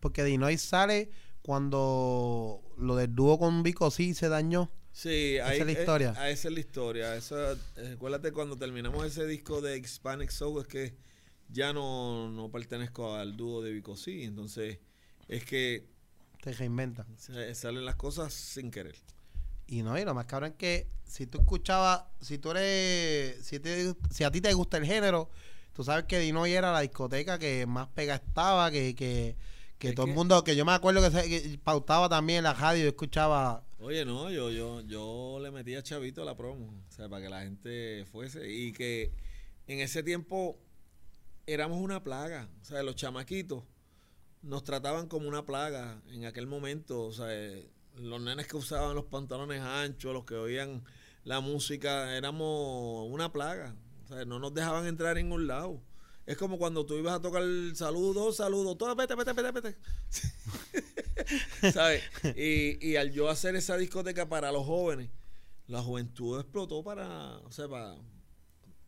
Porque 0.00 0.24
Dinois 0.24 0.60
sale 0.60 1.10
cuando 1.42 2.60
lo 2.76 2.96
del 2.96 3.14
dúo 3.14 3.38
con 3.38 3.62
Vico 3.62 3.90
sí 3.90 4.14
se 4.14 4.28
dañó. 4.28 4.70
Sí, 4.92 5.36
Esa 5.36 5.46
ahí, 5.48 5.60
es 5.60 5.66
la 5.66 5.72
eh, 5.72 5.80
historia. 5.80 6.14
ah, 6.16 6.28
esa 6.28 6.48
es 6.48 6.54
la 6.54 6.60
historia. 6.60 7.14
Esa, 7.16 7.52
eh, 7.76 7.92
acuérdate 7.94 8.32
cuando 8.32 8.56
terminamos 8.56 9.06
ese 9.06 9.24
disco 9.26 9.60
de 9.60 9.78
Hispanic 9.78 10.30
Soul 10.30 10.62
es 10.62 10.66
que 10.66 11.09
ya 11.52 11.72
no, 11.72 12.30
no 12.30 12.50
pertenezco 12.50 13.14
al 13.14 13.36
dúo 13.36 13.62
de 13.62 13.72
Vico 13.72 13.96
sí. 13.96 14.22
Entonces 14.24 14.78
es 15.28 15.44
que 15.44 15.86
Te 16.42 16.52
reinventa. 16.52 17.06
se- 17.16 17.54
salen 17.54 17.84
las 17.84 17.96
cosas 17.96 18.32
sin 18.32 18.70
querer. 18.70 18.96
Y 19.66 19.82
no, 19.82 19.96
y 19.98 20.04
lo 20.04 20.14
más 20.14 20.26
cabrón 20.26 20.50
es 20.50 20.56
que 20.56 20.88
si 21.04 21.26
tú 21.26 21.38
escuchabas, 21.40 22.04
si 22.20 22.38
tú 22.38 22.50
eres, 22.50 23.44
si, 23.46 23.60
te- 23.60 23.94
si 24.10 24.24
a 24.24 24.30
ti 24.30 24.40
te 24.40 24.52
gusta 24.52 24.76
el 24.78 24.84
género, 24.86 25.30
tú 25.72 25.84
sabes 25.84 26.04
que 26.06 26.18
Dinoy 26.18 26.52
era 26.52 26.72
la 26.72 26.80
discoteca 26.80 27.38
que 27.38 27.66
más 27.66 27.86
pega 27.88 28.16
estaba, 28.16 28.70
que, 28.70 28.94
que, 28.96 29.36
que 29.78 29.88
Es 29.90 29.94
todo 29.94 30.06
que- 30.06 30.10
el 30.12 30.16
mundo, 30.16 30.42
que 30.42 30.56
yo 30.56 30.64
me 30.64 30.72
acuerdo 30.72 31.00
que, 31.02 31.10
se, 31.16 31.28
que 31.28 31.58
pautaba 31.62 32.08
también 32.08 32.38
en 32.38 32.44
la 32.44 32.54
radio, 32.54 32.82
yo 32.82 32.88
escuchaba, 32.88 33.64
Oye, 33.78 34.04
no, 34.04 34.30
yo, 34.30 34.50
yo, 34.50 34.82
yo 34.82 35.38
le 35.40 35.50
metía 35.50 35.82
chavito 35.82 36.20
a 36.22 36.24
la 36.26 36.36
promo, 36.36 36.66
o 36.66 36.92
sea, 36.92 37.08
para 37.08 37.22
que 37.22 37.30
la 37.30 37.40
gente 37.42 38.04
fuese. 38.12 38.52
Y 38.52 38.72
que 38.72 39.10
en 39.68 39.78
ese 39.80 40.02
tiempo 40.02 40.58
éramos 41.52 41.78
una 41.78 42.02
plaga. 42.02 42.48
O 42.62 42.64
sea, 42.64 42.82
los 42.82 42.96
chamaquitos 42.96 43.64
nos 44.42 44.64
trataban 44.64 45.08
como 45.08 45.28
una 45.28 45.44
plaga 45.44 46.02
en 46.08 46.24
aquel 46.24 46.46
momento. 46.46 47.02
O 47.02 47.12
sea, 47.12 47.26
eh, 47.28 47.70
los 47.96 48.20
nenes 48.20 48.46
que 48.46 48.56
usaban 48.56 48.94
los 48.94 49.06
pantalones 49.06 49.60
anchos, 49.60 50.12
los 50.12 50.24
que 50.24 50.34
oían 50.34 50.84
la 51.24 51.40
música, 51.40 52.16
éramos 52.16 53.08
una 53.10 53.32
plaga. 53.32 53.74
O 54.04 54.08
sea, 54.08 54.24
no 54.24 54.38
nos 54.38 54.54
dejaban 54.54 54.86
entrar 54.86 55.18
en 55.18 55.26
ningún 55.26 55.46
lado. 55.46 55.80
Es 56.26 56.36
como 56.36 56.58
cuando 56.58 56.86
tú 56.86 56.94
ibas 56.94 57.14
a 57.14 57.20
tocar 57.20 57.42
el 57.42 57.74
saludo, 57.74 58.32
saludo, 58.32 58.76
todo, 58.76 58.94
vete, 58.94 59.14
vete, 59.14 59.32
vete, 59.32 59.50
vete. 59.50 59.76
¿Sabes? 61.72 62.02
Y, 62.36 62.86
y 62.86 62.96
al 62.96 63.10
yo 63.10 63.28
hacer 63.28 63.56
esa 63.56 63.76
discoteca 63.76 64.28
para 64.28 64.52
los 64.52 64.64
jóvenes, 64.64 65.10
la 65.66 65.82
juventud 65.82 66.38
explotó 66.38 66.84
para, 66.84 67.38
o 67.38 67.50
sea, 67.50 67.68
para 67.68 67.96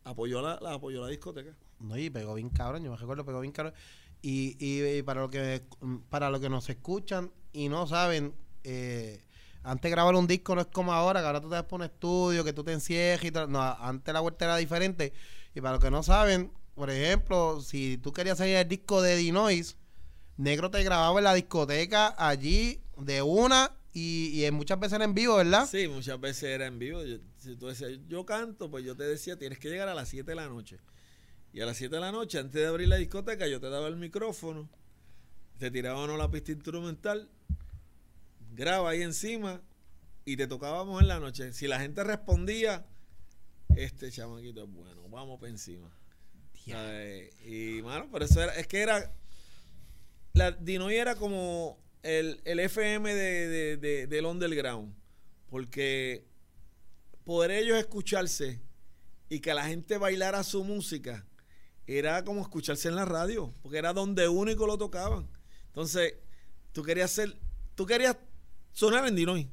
apoyó 0.03 0.41
la, 0.41 0.59
la 0.61 0.73
apoyó 0.73 1.01
la 1.01 1.07
discoteca. 1.07 1.55
No, 1.83 1.97
y 1.97 2.09
pegó 2.09 2.33
bien 2.33 2.49
cabrón, 2.49 2.83
yo 2.83 2.91
me 2.91 2.97
recuerdo, 2.97 3.25
pegó 3.25 3.41
bien 3.41 3.51
cabrón. 3.51 3.73
Y, 4.21 4.55
y, 4.57 4.83
y 4.83 5.03
para 5.03 5.21
lo 5.21 5.29
que 5.29 5.63
para 6.09 6.29
lo 6.29 6.39
que 6.39 6.49
nos 6.49 6.69
escuchan 6.69 7.31
y 7.51 7.67
no 7.67 7.85
saben, 7.87 8.33
eh, 8.63 9.21
antes 9.63 9.91
grabar 9.91 10.15
un 10.15 10.27
disco 10.27 10.55
no 10.55 10.61
es 10.61 10.67
como 10.67 10.93
ahora, 10.93 11.19
que 11.21 11.27
ahora 11.27 11.41
tú 11.41 11.49
te 11.49 11.55
vas 11.55 11.63
por 11.63 11.79
un 11.81 11.85
estudio, 11.85 12.43
que 12.43 12.53
tú 12.53 12.63
te 12.63 12.71
encierras 12.71 13.25
y 13.25 13.31
tal. 13.31 13.51
No, 13.51 13.61
antes 13.61 14.13
la 14.13 14.21
vuelta 14.21 14.45
era 14.45 14.57
diferente. 14.57 15.13
Y 15.53 15.61
para 15.61 15.73
los 15.73 15.83
que 15.83 15.91
no 15.91 16.03
saben, 16.03 16.51
por 16.75 16.89
ejemplo, 16.89 17.61
si 17.61 17.97
tú 17.97 18.11
querías 18.11 18.37
salir 18.37 18.55
el 18.55 18.67
disco 18.67 19.01
de 19.01 19.15
Dinois, 19.15 19.77
Negro 20.37 20.71
te 20.71 20.83
grababa 20.83 21.19
en 21.19 21.23
la 21.25 21.33
discoteca 21.33 22.15
allí 22.17 22.81
de 22.97 23.21
una 23.21 23.71
y, 23.93 24.43
y 24.43 24.51
muchas 24.51 24.79
veces 24.79 24.93
era 24.93 25.05
en 25.05 25.13
vivo, 25.13 25.35
¿verdad? 25.35 25.67
Sí, 25.69 25.87
muchas 25.87 26.19
veces 26.19 26.43
era 26.43 26.65
en 26.65 26.79
vivo. 26.79 27.01
Si 27.37 27.55
tú 27.55 27.67
decías, 27.67 27.91
yo 28.07 28.25
canto, 28.25 28.71
pues 28.71 28.83
yo 28.83 28.95
te 28.95 29.03
decía, 29.03 29.37
tienes 29.37 29.59
que 29.59 29.69
llegar 29.69 29.87
a 29.87 29.93
las 29.93 30.09
7 30.09 30.31
de 30.31 30.35
la 30.35 30.47
noche. 30.47 30.79
Y 31.53 31.61
a 31.61 31.65
las 31.67 31.77
7 31.77 31.95
de 31.95 32.01
la 32.01 32.11
noche, 32.11 32.39
antes 32.39 32.59
de 32.61 32.65
abrir 32.67 32.87
la 32.87 32.95
discoteca, 32.97 33.47
yo 33.47 33.59
te 33.59 33.69
daba 33.69 33.87
el 33.87 33.95
micrófono, 33.95 34.69
te 35.59 35.69
tiraban 35.69 36.17
la 36.17 36.29
pista 36.31 36.51
instrumental, 36.51 37.29
graba 38.55 38.89
ahí 38.89 39.01
encima 39.03 39.61
y 40.25 40.35
te 40.35 40.47
tocábamos 40.47 41.01
en 41.01 41.07
la 41.07 41.19
noche. 41.19 41.53
Si 41.53 41.67
la 41.67 41.79
gente 41.79 42.03
respondía, 42.03 42.85
este 43.75 44.11
chamaquito 44.11 44.63
es 44.63 44.69
bueno, 44.71 45.07
vamos 45.09 45.39
para 45.39 45.51
encima. 45.51 45.89
Y, 47.45 47.81
mano, 47.83 48.09
pero 48.11 48.25
eso 48.25 48.41
era, 48.41 48.55
es 48.55 48.67
que 48.67 48.81
era, 48.81 49.13
la 50.33 50.51
Dinoy 50.53 50.95
era 50.95 51.15
como 51.15 51.77
el, 52.01 52.41
el 52.45 52.59
FM 52.61 53.13
de, 53.13 53.47
de- 53.47 53.77
de- 53.77 54.07
del 54.07 54.25
underground. 54.25 54.93
Porque 55.49 56.25
poder 57.25 57.51
ellos 57.51 57.77
escucharse 57.77 58.59
y 59.29 59.39
que 59.39 59.53
la 59.53 59.65
gente 59.67 59.97
bailara 59.99 60.43
su 60.43 60.63
música 60.63 61.27
era 61.87 62.23
como 62.23 62.41
escucharse 62.41 62.87
en 62.87 62.95
la 62.95 63.05
radio, 63.05 63.53
porque 63.61 63.77
era 63.77 63.93
donde 63.93 64.27
único 64.27 64.65
lo 64.65 64.77
tocaban. 64.77 65.27
Entonces, 65.67 66.15
tú 66.71 66.83
querías 66.83 67.11
ser, 67.11 67.37
tú 67.75 67.85
querías 67.85 68.17
sonar 68.71 69.07
en 69.07 69.15
Dinoy. 69.15 69.49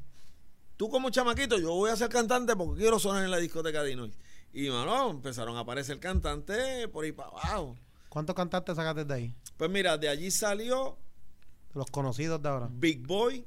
Tú 0.76 0.88
como 0.88 1.10
chamaquito, 1.10 1.58
yo 1.58 1.74
voy 1.74 1.90
a 1.90 1.96
ser 1.96 2.08
cantante 2.08 2.56
porque 2.56 2.80
quiero 2.80 2.98
sonar 2.98 3.24
en 3.24 3.30
la 3.30 3.38
discoteca 3.38 3.82
de 3.82 3.90
Dinoy. 3.90 4.14
Y 4.52 4.68
mano, 4.70 5.10
empezaron 5.10 5.56
a 5.56 5.60
aparecer 5.60 6.00
cantantes 6.00 6.88
por 6.88 7.04
ahí 7.04 7.12
para 7.12 7.28
abajo. 7.28 7.76
¿Cuántos 8.08 8.34
cantantes 8.34 8.76
sacaste 8.76 9.04
de 9.04 9.14
ahí? 9.14 9.34
Pues 9.56 9.70
mira, 9.70 9.96
de 9.96 10.08
allí 10.08 10.30
salió 10.30 10.98
Los 11.74 11.86
conocidos 11.90 12.42
de 12.42 12.48
ahora. 12.48 12.68
Big 12.72 13.06
Boy, 13.06 13.46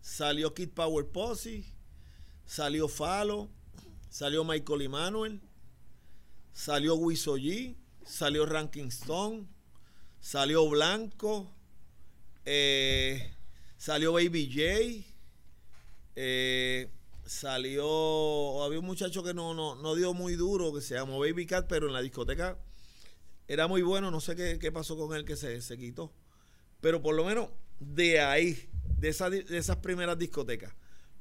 salió 0.00 0.52
Kid 0.54 0.70
Power 0.70 1.06
Posse, 1.06 1.64
salió 2.44 2.88
Falo, 2.88 3.48
salió 4.08 4.42
Michael 4.44 4.82
Emanuel, 4.82 5.40
salió 6.52 6.96
Wiso 6.96 7.36
G, 7.36 7.76
salió 8.04 8.46
Ranking 8.46 8.86
Stone, 8.86 9.46
salió 10.20 10.68
Blanco, 10.68 11.50
eh, 12.44 13.34
salió 13.76 14.12
Baby 14.12 14.50
J, 14.52 15.14
eh, 16.16 16.90
salió, 17.24 18.62
había 18.62 18.78
un 18.78 18.86
muchacho 18.86 19.22
que 19.22 19.34
no, 19.34 19.54
no, 19.54 19.74
no 19.76 19.94
dio 19.94 20.14
muy 20.14 20.34
duro, 20.34 20.72
que 20.72 20.80
se 20.80 20.94
llamó 20.94 21.18
Baby 21.18 21.46
Cat, 21.46 21.66
pero 21.68 21.86
en 21.86 21.92
la 21.92 22.02
discoteca 22.02 22.58
era 23.48 23.66
muy 23.66 23.82
bueno, 23.82 24.10
no 24.10 24.20
sé 24.20 24.36
qué, 24.36 24.58
qué 24.58 24.72
pasó 24.72 24.96
con 24.96 25.16
él 25.16 25.24
que 25.24 25.36
se, 25.36 25.60
se 25.60 25.76
quitó. 25.76 26.12
Pero 26.80 27.02
por 27.02 27.14
lo 27.14 27.24
menos 27.24 27.48
de 27.80 28.20
ahí, 28.20 28.68
de, 28.98 29.12
de 29.48 29.58
esas 29.58 29.76
primeras 29.76 30.18
discotecas. 30.18 30.74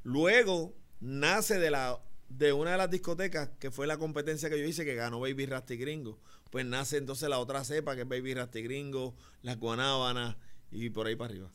Luego 0.04 0.76
nace 1.00 1.60
de 1.60 1.72
la 1.72 2.00
de 2.30 2.54
una 2.54 2.72
de 2.72 2.78
las 2.78 2.90
discotecas 2.90 3.50
que 3.60 3.72
fue 3.72 3.88
la 3.88 3.98
competencia 3.98 4.50
que 4.50 4.58
yo 4.58 4.66
hice 4.66 4.86
que 4.86 4.96
ganó 4.96 5.20
Baby 5.20 5.48
Rasty 5.48 5.76
Gringo. 5.76 6.20
Pues 6.52 6.66
nace 6.66 6.98
entonces 6.98 7.30
la 7.30 7.40
otra 7.40 7.64
cepa 7.64 7.96
que 7.96 8.02
es 8.02 8.08
Baby 8.08 8.34
Rasty 8.34 8.62
Gringo, 8.62 9.16
las 9.42 9.58
Guanábanas 9.58 10.36
y 10.70 10.90
por 10.90 11.08
ahí 11.08 11.16
para 11.16 11.32
arriba. 11.32 11.50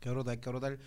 Qué 0.00 0.10
brutal, 0.10 0.38
qué 0.38 0.50
brutal. 0.50 0.78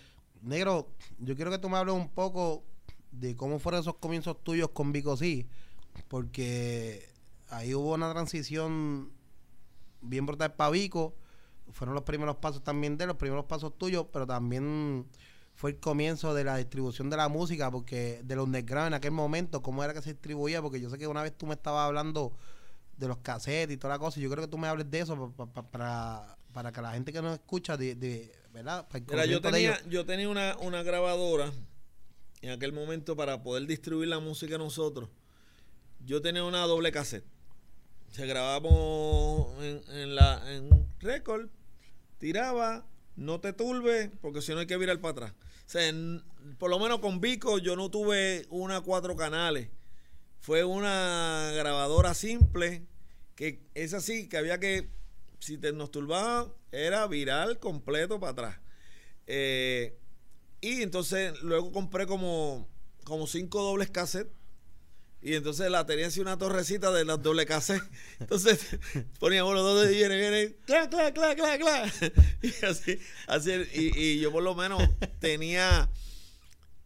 Negro, 0.42 0.88
yo 1.18 1.36
quiero 1.36 1.52
que 1.52 1.58
tú 1.58 1.70
me 1.70 1.78
hables 1.78 1.96
un 1.96 2.10
poco 2.10 2.64
de 3.12 3.36
cómo 3.36 3.58
fueron 3.58 3.82
esos 3.82 3.98
comienzos 3.98 4.42
tuyos 4.44 4.70
con 4.70 4.92
Vico 4.92 5.18
Sí, 5.18 5.48
porque 6.08 7.10
ahí 7.50 7.74
hubo 7.74 7.96
una 7.96 8.12
transición 8.12 9.12
bien 10.02 10.28
brutal 10.28 10.54
para 10.54 10.70
Vico. 10.70 11.16
Fueron 11.72 11.96
los 11.96 12.04
primeros 12.04 12.38
pasos 12.38 12.64
también 12.64 12.96
de 12.96 13.08
los 13.08 13.16
primeros 13.18 13.46
pasos 13.46 13.76
tuyos, 13.76 14.06
pero 14.14 14.28
también 14.28 15.08
fue 15.56 15.72
el 15.72 15.80
comienzo 15.80 16.36
de 16.36 16.44
la 16.44 16.58
distribución 16.58 17.10
de 17.10 17.18
la 17.18 17.28
música, 17.28 17.72
porque 17.72 18.22
de 18.24 18.36
los 18.36 18.46
underground 18.46 18.88
en 18.88 18.94
aquel 18.94 19.12
momento, 19.12 19.64
cómo 19.64 19.84
era 19.84 19.96
que 19.96 20.02
se 20.04 20.12
distribuía, 20.12 20.62
porque 20.62 20.80
yo 20.80 20.92
sé 20.92 21.00
que 21.00 21.08
una 21.08 21.24
vez 21.24 21.36
tú 21.36 21.48
me 21.48 21.56
estabas 21.56 21.88
hablando 21.88 22.34
de 23.00 23.08
los 23.08 23.18
cassettes 23.20 23.74
y 23.74 23.78
toda 23.78 23.94
la 23.96 24.00
cosa, 24.00 24.20
yo 24.20 24.30
creo 24.30 24.44
que 24.44 24.50
tú 24.52 24.58
me 24.58 24.68
hables 24.68 24.90
de 24.92 25.00
eso 25.00 25.32
pa- 25.36 25.46
pa- 25.46 25.64
para, 25.72 26.38
para 26.54 26.72
que 26.72 26.82
la 26.82 26.92
gente 26.94 27.14
que 27.14 27.22
nos 27.22 27.34
escucha, 27.34 27.78
de, 27.78 27.96
de- 27.96 28.32
¿verdad? 28.54 28.88
Mira, 29.12 29.26
yo 29.32 29.42
tenía, 29.52 29.90
yo 29.90 30.06
tenía 30.06 30.28
una, 30.30 30.58
una 30.60 30.84
grabadora 30.84 31.52
en 32.42 32.50
aquel 32.52 32.74
momento 32.74 33.16
para 33.16 33.42
poder 33.42 33.66
distribuir 33.68 34.10
la 34.10 34.20
música 34.20 34.58
nosotros. 34.58 35.10
Yo 36.06 36.22
tenía 36.22 36.44
una 36.44 36.60
doble 36.62 36.92
cassette. 36.92 37.26
Se 38.12 38.26
grabábamos 38.26 39.64
en, 39.64 39.82
en 39.98 40.16
la 40.16 40.42
en 40.54 40.70
récord, 41.00 41.48
tiraba, 42.18 42.86
no 43.16 43.40
te 43.40 43.54
turbe, 43.54 44.12
porque 44.22 44.42
si 44.42 44.52
no 44.54 44.60
hay 44.60 44.68
que 44.68 44.78
virar 44.78 45.00
para 45.00 45.12
atrás. 45.12 45.32
O 45.32 45.70
sea, 45.70 45.88
en- 45.88 46.24
por 46.58 46.70
lo 46.70 46.80
menos 46.80 47.00
con 47.00 47.22
Vico 47.22 47.60
yo 47.60 47.76
no 47.76 47.90
tuve 47.92 48.46
una 48.50 48.82
cuatro 48.82 49.16
canales. 49.16 49.70
Fue 50.40 50.64
una 50.64 51.52
grabadora 51.56 52.14
simple, 52.14 52.86
que 53.36 53.62
es 53.74 53.94
así, 53.94 54.30
que 54.30 54.38
había 54.38 54.60
que, 54.60 54.90
si 55.40 55.58
te 55.58 55.74
nos 55.74 55.92
turbaban, 55.92 56.54
era 56.72 57.08
viral 57.08 57.60
completo 57.60 58.20
para 58.20 58.32
atrás. 58.32 58.60
Eh, 59.28 59.98
y 60.62 60.82
entonces 60.82 61.42
luego 61.42 61.72
compré 61.72 62.06
como, 62.06 62.68
como 63.04 63.28
cinco 63.28 63.62
dobles 63.62 63.90
cassettes. 63.90 64.34
Y 65.22 65.36
entonces 65.36 65.70
la 65.70 65.86
tenía 65.86 66.08
así 66.08 66.22
una 66.22 66.38
torrecita 66.38 66.92
de 66.92 67.04
las 67.04 67.22
doble 67.22 67.46
cassettes. 67.46 67.90
Entonces 68.22 68.80
ponía 69.20 69.44
uno, 69.44 69.62
dos, 69.62 69.92
y 69.92 69.96
viene, 69.96 70.18
viene, 70.18 70.56
clac, 70.66 70.90
clac, 70.90 71.14
clac, 71.14 71.38
clac, 71.38 71.60
clac. 71.60 72.14
Y 72.42 72.66
así, 72.66 72.98
así, 73.28 73.52
y, 73.74 74.00
y 74.00 74.20
yo 74.22 74.32
por 74.32 74.44
lo 74.44 74.56
menos 74.56 74.82
tenía, 75.20 75.90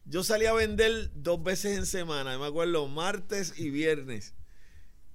yo 0.05 0.23
salía 0.23 0.51
a 0.51 0.53
vender 0.53 1.11
dos 1.13 1.41
veces 1.43 1.77
en 1.77 1.85
semana, 1.85 2.37
me 2.37 2.45
acuerdo, 2.45 2.87
martes 2.87 3.53
y 3.57 3.69
viernes. 3.69 4.33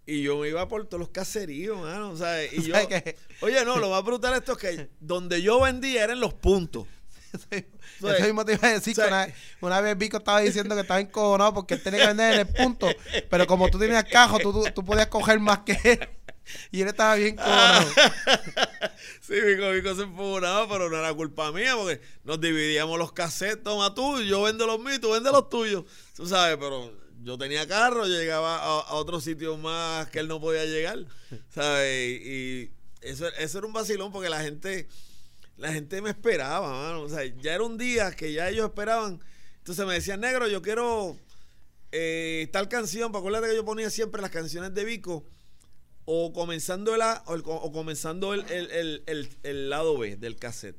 Y 0.07 0.23
yo 0.23 0.39
me 0.39 0.49
iba 0.49 0.67
por 0.69 0.87
todos 0.87 1.01
los 1.01 1.11
caseríos, 1.11 1.79
mano, 1.79 2.17
¿sabes? 2.17 2.53
Y 2.55 2.63
yo, 2.69 2.75
oye, 3.43 3.65
no, 3.65 3.77
lo 3.77 3.91
más 3.91 4.03
brutal 4.03 4.35
esto 4.35 4.53
es 4.53 4.59
que 4.59 4.91
donde 5.01 5.43
yo 5.43 5.61
vendía 5.61 6.05
eran 6.05 6.21
los 6.21 6.35
puntos. 6.35 6.87
Eso 7.53 8.25
mismo 8.25 8.45
te 8.45 8.55
iba 8.55 8.69
a 8.69 8.73
decir 8.73 8.95
que 8.95 9.03
una, 9.03 9.29
una 9.61 9.81
vez 9.83 9.99
Vico 9.99 10.17
estaba 10.17 10.41
diciendo 10.41 10.75
que 10.75 10.81
estaba 10.81 11.01
encojonado 11.01 11.53
porque 11.53 11.75
él 11.75 11.83
tenía 11.83 12.01
que 12.01 12.07
vender 12.07 12.35
en 12.35 12.41
el 12.41 12.47
punto, 12.47 12.89
pero 13.29 13.47
como 13.47 13.69
tú 13.69 13.79
tenías 13.79 14.05
cajo, 14.05 14.39
tú, 14.39 14.53
tú, 14.53 14.65
tú 14.75 14.85
podías 14.85 15.09
coger 15.09 15.39
más 15.39 15.59
que 15.61 15.79
él. 15.85 16.09
Y 16.71 16.83
él 16.83 16.89
estaba 16.89 17.15
bien 17.15 17.35
encojonado. 17.35 17.89
Sí, 19.21 19.35
Vico, 19.41 19.71
Vico 19.71 19.95
se 19.95 20.03
empujonaba, 20.03 20.67
pero 20.69 20.89
no 20.89 20.97
era 20.97 21.13
culpa 21.13 21.53
mía, 21.53 21.77
porque 21.77 22.01
nos 22.25 22.41
dividíamos 22.41 22.99
los 22.99 23.13
cassettes, 23.13 23.63
toma 23.63 23.95
tú, 23.95 24.23
yo 24.23 24.43
vendo 24.43 24.67
los 24.67 24.81
míos, 24.81 25.01
tú 25.01 25.11
vendes 25.11 25.31
los 25.33 25.51
tuyos. 25.51 25.85
Tú 26.17 26.27
sabes, 26.27 26.57
pero 26.57 26.91
yo 27.23 27.37
tenía 27.37 27.69
carro, 27.69 28.07
yo 28.07 28.15
llegaba 28.15 28.57
a, 28.57 28.81
a 28.81 28.95
otros 28.95 29.25
sitios 29.25 29.59
más 29.59 30.09
que 30.09 30.21
él 30.21 30.29
no 30.29 30.41
podía 30.41 30.65
llegar, 30.65 31.05
¿sabes? 31.51 32.21
Y, 32.23 32.73
eso, 33.01 33.29
eso 33.39 33.59
era 33.59 33.67
un 33.67 33.73
vacilón 33.73 34.13
porque 34.13 34.29
la 34.29 34.41
gente, 34.41 34.89
la 35.57 35.73
gente 35.73 36.03
me 36.03 36.11
esperaba, 36.11 36.71
mano. 36.71 37.03
O 37.03 37.09
sea, 37.09 37.25
ya 37.25 37.55
era 37.55 37.65
un 37.65 37.79
día 37.79 38.11
que 38.13 38.33
ya 38.33 38.49
ellos 38.49 38.67
esperaban. 38.67 39.21
Entonces 39.59 39.87
me 39.87 39.95
decían, 39.95 40.21
negro, 40.21 40.49
yo 40.49 40.63
quiero 40.63 41.17
eh, 41.93 42.49
tal 42.53 42.69
canción, 42.69 43.13
para 43.13 43.21
acuérdate 43.21 43.49
que 43.49 43.57
yo 43.57 43.65
ponía 43.65 43.91
siempre 43.91 44.23
las 44.23 44.31
canciones 44.31 44.75
de 44.75 44.85
Vico 44.85 45.25
o 46.11 46.33
comenzando 46.33 46.95
el 46.95 47.03
A 47.03 47.23
o, 47.27 47.35
el- 47.35 47.43
o 47.45 47.71
comenzando 47.71 48.33
el, 48.33 48.41
el- 48.51 49.03
el- 49.43 49.69
lado 49.71 49.99
B 49.99 50.17
del 50.17 50.37
cassette. 50.37 50.77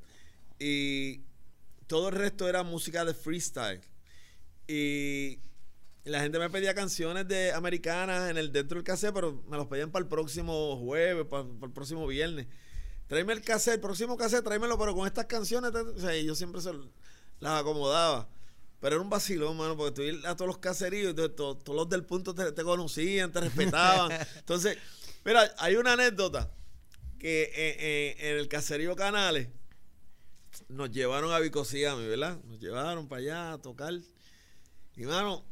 Y 0.57 1.21
todo 1.85 2.09
el 2.09 2.15
resto 2.15 2.49
era 2.49 2.63
música 2.63 3.05
de 3.05 3.13
freestyle. 3.13 3.81
Y 4.67 5.39
la 6.03 6.21
gente 6.21 6.39
me 6.39 6.49
pedía 6.49 6.73
canciones 6.73 7.27
de 7.27 7.51
americanas 7.53 8.29
en 8.31 8.37
el 8.37 8.51
dentro 8.51 8.75
del 8.77 8.83
cassette, 8.83 9.13
pero 9.13 9.43
me 9.47 9.57
los 9.57 9.67
pedían 9.67 9.91
para 9.91 10.01
el 10.03 10.09
próximo 10.09 10.77
jueves, 10.77 11.25
para, 11.27 11.43
para 11.43 11.67
el 11.67 11.73
próximo 11.73 12.07
viernes. 12.07 12.47
Tráeme 13.07 13.33
el 13.33 13.41
cassette, 13.41 13.75
el 13.75 13.81
próximo 13.81 14.17
cassette, 14.17 14.43
tráemelo, 14.43 14.77
pero 14.79 14.95
con 14.95 15.05
estas 15.07 15.25
canciones, 15.25 15.71
o 15.73 15.99
sea, 15.99 16.15
yo 16.19 16.33
siempre 16.35 16.61
se 16.61 16.71
las 17.39 17.61
acomodaba. 17.61 18.27
Pero 18.79 18.95
era 18.95 19.03
un 19.03 19.09
vacilón, 19.09 19.57
mano, 19.57 19.75
porque 19.75 19.91
tú 19.93 20.01
ibas 20.03 20.25
a 20.25 20.35
todos 20.35 20.47
los 20.47 20.57
caseríos, 20.59 21.09
entonces, 21.09 21.35
to- 21.35 21.57
todos 21.57 21.75
los 21.75 21.89
del 21.89 22.03
punto 22.05 22.33
te, 22.33 22.51
te 22.53 22.63
conocían, 22.63 23.31
te 23.31 23.41
respetaban. 23.41 24.09
Entonces, 24.37 24.77
mira, 25.25 25.53
hay 25.57 25.75
una 25.75 25.93
anécdota 25.93 26.51
que 27.19 27.43
eh, 27.43 27.51
eh, 27.55 28.15
en 28.19 28.37
el 28.37 28.47
caserío 28.47 28.95
Canales 28.95 29.49
nos 30.67 30.91
llevaron 30.91 31.31
a 31.31 31.39
Vicosiami, 31.39 32.07
¿verdad? 32.07 32.39
Nos 32.45 32.59
llevaron 32.59 33.07
para 33.07 33.21
allá 33.21 33.53
a 33.53 33.61
tocar. 33.61 33.93
Y, 34.95 35.05
mano, 35.05 35.45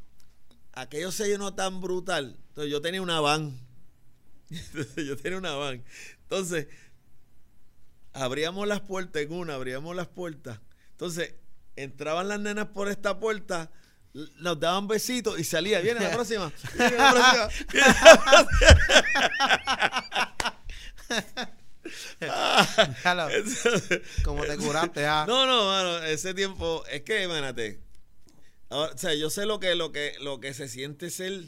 aquello 0.74 1.12
se 1.12 1.28
llenó 1.28 1.54
tan 1.54 1.82
brutal. 1.82 2.38
Entonces, 2.50 2.72
yo 2.72 2.82
tenía 2.82 3.02
una 3.02 3.20
van. 3.20 3.60
Yo 4.96 5.18
tenía 5.18 5.38
una 5.38 5.56
van. 5.56 5.84
Entonces, 6.22 6.68
abríamos 8.14 8.68
las 8.68 8.82
puertas 8.82 9.22
en 9.22 9.34
una, 9.34 9.56
abríamos 9.56 9.96
las 9.96 10.08
puertas. 10.08 10.60
Entonces, 10.92 11.36
entraban 11.76 12.28
las 12.28 12.40
nenas 12.40 12.68
por 12.68 12.88
esta 12.88 13.20
puerta, 13.20 13.72
nos 14.40 14.60
daban 14.60 14.88
besitos 14.88 15.40
y 15.40 15.44
salía. 15.44 15.80
Viene 15.82 16.00
la 16.00 16.12
próxima. 16.16 16.52
Viene 16.78 16.98
la 16.98 17.12
próxima. 17.12 17.50
Viene 17.72 17.88
la 17.88 18.24
próxima. 18.24 19.78
Déjalo, 22.20 23.30
Entonces, 23.32 24.02
como 24.24 24.44
te 24.44 24.58
curaste, 24.58 25.06
ah. 25.06 25.26
no, 25.28 25.46
no, 25.46 25.66
mano, 25.68 26.04
ese 26.04 26.34
tiempo, 26.34 26.84
es 26.92 27.02
que, 27.04 27.24
imagínate, 27.24 27.80
ahora, 28.70 28.94
o 28.94 28.98
sea, 28.98 29.14
yo 29.14 29.30
sé 29.30 29.46
lo 29.46 29.60
que, 29.60 29.76
lo 29.76 29.92
que, 29.92 30.14
lo 30.20 30.40
que 30.40 30.54
se 30.54 30.68
siente 30.68 31.10
ser 31.10 31.46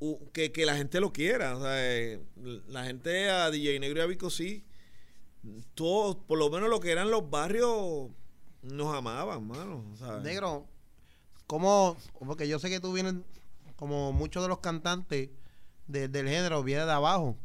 u- 0.00 0.30
que, 0.32 0.50
que 0.52 0.66
la 0.66 0.76
gente 0.76 1.00
lo 1.00 1.12
quiera, 1.12 1.56
o 1.56 1.60
sea, 1.62 1.74
eh, 1.78 2.20
la 2.68 2.84
gente 2.84 3.30
a 3.30 3.50
DJ 3.50 3.78
Negro 3.80 4.00
y 4.00 4.02
a 4.02 4.06
Vico 4.06 4.30
sí, 4.30 4.64
todos, 5.74 6.16
por 6.26 6.38
lo 6.38 6.50
menos 6.50 6.68
lo 6.68 6.80
que 6.80 6.90
eran 6.90 7.10
los 7.10 7.28
barrios, 7.30 8.10
nos 8.62 8.94
amaban, 8.96 9.46
mano, 9.46 9.94
¿sabes? 9.98 10.22
Negro, 10.24 10.66
¿cómo? 11.46 11.96
Porque 12.18 12.48
yo 12.48 12.58
sé 12.58 12.70
que 12.70 12.80
tú 12.80 12.92
vienes, 12.92 13.14
como 13.76 14.12
muchos 14.12 14.42
de 14.42 14.48
los 14.48 14.58
cantantes 14.60 15.30
de- 15.86 16.08
del 16.08 16.28
género, 16.28 16.62
viene 16.62 16.84
de 16.86 16.92
abajo. 16.92 17.36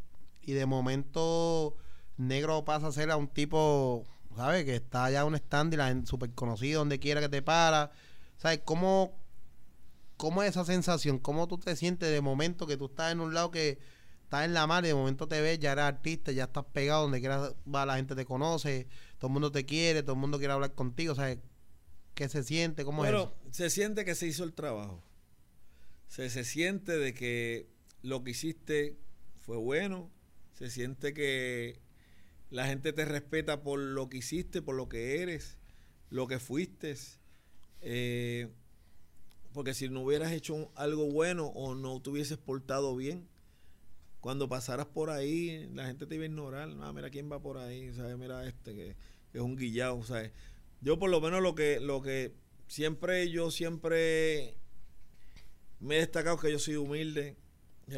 Y 0.41 0.53
de 0.53 0.65
momento, 0.65 1.75
Negro 2.17 2.65
pasa 2.65 2.87
a 2.87 2.91
ser 2.91 3.11
a 3.11 3.17
un 3.17 3.27
tipo 3.27 4.05
¿sabes? 4.35 4.63
Que 4.65 4.75
está 4.75 5.05
allá 5.05 5.25
un 5.25 5.35
stand 5.35 6.07
súper 6.07 6.31
conocido 6.33 6.79
donde 6.79 6.99
quiera 6.99 7.19
que 7.21 7.29
te 7.29 7.41
para. 7.41 7.91
¿Sabes? 8.37 8.61
¿Cómo, 8.65 9.13
¿Cómo 10.17 10.43
es 10.43 10.51
esa 10.51 10.65
sensación? 10.65 11.19
¿Cómo 11.19 11.47
tú 11.47 11.57
te 11.57 11.75
sientes 11.75 12.09
de 12.11 12.21
momento 12.21 12.67
que 12.67 12.77
tú 12.77 12.85
estás 12.85 13.11
en 13.11 13.19
un 13.21 13.33
lado 13.33 13.51
que 13.51 13.79
estás 14.23 14.45
en 14.45 14.53
la 14.53 14.67
mar 14.67 14.83
y 14.85 14.89
de 14.89 14.93
momento 14.93 15.27
te 15.27 15.41
ves, 15.41 15.59
ya 15.59 15.73
eres 15.73 15.83
artista, 15.85 16.31
ya 16.31 16.45
estás 16.45 16.65
pegado, 16.71 17.03
donde 17.03 17.19
quiera 17.19 17.53
va 17.73 17.85
la 17.85 17.95
gente 17.97 18.15
te 18.15 18.25
conoce, 18.25 18.87
todo 19.17 19.27
el 19.27 19.33
mundo 19.33 19.51
te 19.51 19.65
quiere, 19.65 20.03
todo 20.03 20.13
el 20.13 20.19
mundo 20.21 20.37
quiere 20.37 20.53
hablar 20.53 20.73
contigo, 20.75 21.15
¿sabes? 21.15 21.39
¿Qué 22.15 22.29
se 22.29 22.43
siente? 22.43 22.83
¿Cómo 22.85 23.05
es 23.05 23.11
Bueno, 23.11 23.33
eso? 23.47 23.51
se 23.53 23.69
siente 23.69 24.05
que 24.05 24.15
se 24.15 24.27
hizo 24.27 24.43
el 24.43 24.53
trabajo. 24.53 25.01
Se, 26.07 26.29
se 26.29 26.43
siente 26.43 26.97
de 26.97 27.13
que 27.13 27.67
lo 28.01 28.23
que 28.23 28.31
hiciste 28.31 28.97
fue 29.39 29.57
bueno. 29.57 30.09
Se 30.53 30.69
siente 30.69 31.13
que 31.13 31.79
la 32.49 32.67
gente 32.67 32.93
te 32.93 33.05
respeta 33.05 33.63
por 33.63 33.79
lo 33.79 34.09
que 34.09 34.17
hiciste, 34.17 34.61
por 34.61 34.75
lo 34.75 34.89
que 34.89 35.21
eres, 35.21 35.57
lo 36.09 36.27
que 36.27 36.39
fuiste. 36.39 36.95
Eh, 37.81 38.49
porque 39.53 39.73
si 39.73 39.89
no 39.89 40.01
hubieras 40.03 40.31
hecho 40.31 40.53
un- 40.53 40.69
algo 40.75 41.09
bueno 41.11 41.47
o 41.47 41.75
no 41.75 42.01
te 42.01 42.09
hubieses 42.09 42.37
portado 42.37 42.95
bien, 42.95 43.27
cuando 44.19 44.47
pasaras 44.47 44.85
por 44.85 45.09
ahí, 45.09 45.67
la 45.73 45.87
gente 45.87 46.05
te 46.05 46.15
iba 46.15 46.23
a 46.23 46.27
ignorar. 46.27 46.69
Ah, 46.81 46.93
mira 46.93 47.09
quién 47.09 47.31
va 47.31 47.41
por 47.41 47.57
ahí, 47.57 47.91
¿sabes? 47.93 48.17
Mira 48.17 48.45
este 48.45 48.75
que, 48.75 48.95
que 49.31 49.37
es 49.39 49.43
un 49.43 49.55
guillado, 49.55 50.03
¿sabes? 50.03 50.31
Yo 50.81 50.97
por 50.99 51.09
lo 51.09 51.21
menos 51.21 51.41
lo 51.41 51.55
que, 51.55 51.79
lo 51.79 52.01
que 52.01 52.33
siempre, 52.67 53.29
yo 53.29 53.51
siempre 53.51 54.57
me 55.79 55.95
he 55.97 55.99
destacado 55.99 56.37
que 56.37 56.51
yo 56.51 56.59
soy 56.59 56.75
humilde. 56.75 57.37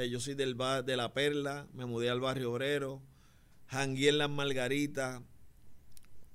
Yo 0.10 0.20
soy 0.20 0.34
del 0.34 0.56
ba- 0.56 0.82
de 0.82 0.98
la 0.98 1.14
Perla, 1.14 1.68
me 1.74 1.86
mudé 1.86 2.10
al 2.10 2.20
barrio 2.20 2.52
obrero, 2.52 3.04
jangué 3.68 4.10
en 4.10 4.18
las 4.18 4.30
Margaritas, 4.30 5.22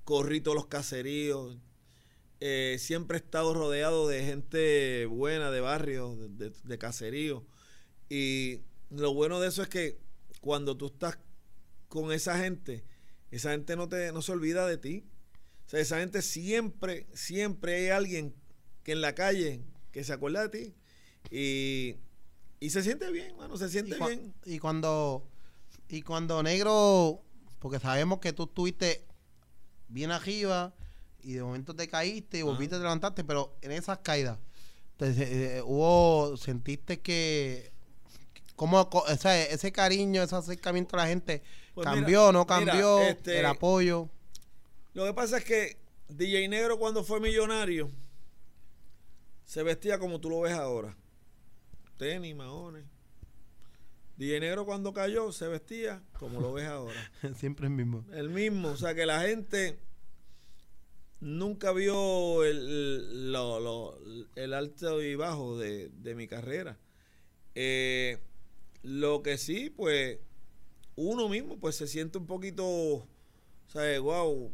corrí 0.03 0.41
todos 0.41 0.55
los 0.55 0.67
caseríos. 0.67 1.57
eh, 2.41 2.77
siempre 2.79 3.17
he 3.17 3.21
estado 3.21 3.53
rodeado 3.53 4.07
de 4.07 4.23
gente 4.25 5.05
buena, 5.07 5.51
de 5.51 5.61
barrio, 5.61 6.15
de, 6.15 6.29
de- 6.49 6.55
de 6.63 6.77
caserío. 6.77 7.45
Y 8.09 8.61
lo 8.91 9.13
bueno 9.13 9.39
de 9.41 9.49
eso 9.49 9.63
es 9.63 9.69
que 9.69 9.99
cuando 10.41 10.77
tú 10.77 10.87
estás 10.87 11.19
con 11.89 12.11
esa 12.13 12.37
gente, 12.39 12.85
esa 13.31 13.51
gente 13.51 13.75
no, 13.75 13.89
te, 13.89 14.11
no 14.13 14.21
se 14.21 14.31
olvida 14.33 14.67
de 14.67 14.77
ti. 14.77 15.05
O 15.69 15.71
sea, 15.71 15.79
esa 15.81 15.99
gente 15.99 16.23
siempre, 16.23 17.05
siempre 17.13 17.75
hay 17.75 17.89
alguien 17.89 18.33
que 18.81 18.93
en 18.93 19.01
la 19.01 19.13
calle 19.13 19.61
que 19.91 20.03
se 20.03 20.11
acuerda 20.11 20.47
de 20.47 20.49
ti. 20.49 20.73
Y, 21.29 21.95
y 22.59 22.71
se 22.71 22.81
siente 22.81 23.11
bien, 23.11 23.37
mano, 23.37 23.55
se 23.55 23.69
siente 23.69 23.95
y, 23.95 24.03
bien. 24.03 24.33
y 24.45 24.57
cuando 24.57 25.27
y 25.87 26.01
cuando 26.01 26.41
negro 26.41 27.21
porque 27.59 27.77
sabemos 27.77 28.17
que 28.17 28.33
tú 28.33 28.45
estuviste 28.45 29.05
bien 29.89 30.09
arriba 30.09 30.73
y 31.21 31.33
de 31.33 31.43
momento 31.43 31.75
te 31.75 31.87
caíste 31.87 32.39
y 32.39 32.41
volviste 32.41 32.75
a 32.75 32.79
levantarte 32.79 33.23
pero 33.23 33.55
en 33.61 33.71
esas 33.71 33.99
caídas 33.99 34.39
te- 34.97 35.57
eh, 35.57 35.61
hubo 35.63 36.35
sentiste 36.37 36.99
que 36.99 37.71
cómo 38.55 38.87
o 38.91 39.15
sea, 39.17 39.39
ese 39.45 39.71
cariño 39.71 40.23
ese 40.23 40.35
acercamiento 40.35 40.95
a 40.95 41.01
la 41.03 41.07
gente 41.07 41.43
Pues 41.75 41.85
cambió 41.85 42.21
mira, 42.27 42.31
no 42.31 42.45
mira, 42.45 42.45
cambió 42.45 42.99
este, 43.01 43.39
el 43.39 43.45
apoyo 43.45 44.09
Lo 44.99 45.05
que 45.05 45.13
pasa 45.13 45.37
es 45.37 45.45
que 45.45 45.77
DJ 46.09 46.49
Negro 46.49 46.77
cuando 46.77 47.05
fue 47.05 47.21
millonario 47.21 47.89
se 49.45 49.63
vestía 49.63 49.97
como 49.97 50.19
tú 50.19 50.29
lo 50.29 50.41
ves 50.41 50.51
ahora. 50.51 50.93
Tenis, 51.97 52.35
maones. 52.35 52.83
DJ 54.17 54.41
Negro 54.41 54.65
cuando 54.65 54.91
cayó 54.91 55.31
se 55.31 55.47
vestía 55.47 56.03
como 56.19 56.41
lo 56.41 56.51
ves 56.51 56.67
ahora. 56.67 56.99
siempre 57.37 57.67
el 57.67 57.71
mismo 57.73 58.03
El 58.11 58.27
mismo, 58.29 58.71
o 58.71 58.75
sea 58.75 58.93
que 58.93 59.05
la 59.05 59.21
gente 59.21 59.79
nunca 61.21 61.71
vio 61.71 62.43
el, 62.43 62.57
el- 62.57 63.31
lo- 63.31 63.61
lo- 63.61 63.97
el 64.35 64.53
alto 64.53 65.01
y 65.01 65.15
bajo 65.15 65.57
de, 65.57 65.87
de 65.93 66.13
mi 66.13 66.27
carrera. 66.27 66.77
Eh, 67.55 68.17
lo 68.83 69.23
que 69.23 69.37
sí, 69.37 69.69
pues, 69.69 70.19
uno 70.97 71.29
mismo, 71.29 71.57
pues 71.57 71.77
se 71.77 71.87
siente 71.87 72.17
un 72.17 72.27
poquito, 72.27 72.65
o 72.67 73.07
sea, 73.67 73.97
wow, 74.01 74.51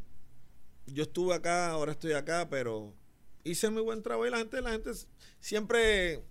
yo 0.87 1.03
estuve 1.03 1.33
acá, 1.33 1.69
ahora 1.69 1.93
estoy 1.93 2.13
acá, 2.13 2.47
pero 2.49 2.93
hice 3.43 3.69
muy 3.69 3.81
buen 3.81 4.01
trabajo 4.01 4.27
y 4.27 4.31
la 4.31 4.37
gente, 4.37 4.61
la 4.61 4.71
gente 4.71 4.91
siempre, 5.39 6.23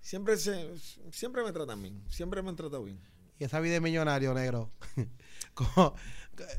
siempre 0.00 0.36
se, 0.36 0.74
siempre 1.10 1.42
me 1.42 1.52
tratan 1.52 1.82
bien, 1.82 2.02
siempre 2.08 2.42
me 2.42 2.50
han 2.50 2.56
tratado 2.56 2.84
bien. 2.84 3.00
y 3.38 3.44
esa 3.44 3.60
vida 3.60 3.74
de 3.74 3.80
millonario 3.80 4.32
negro 4.32 4.70
eh, 4.96 5.92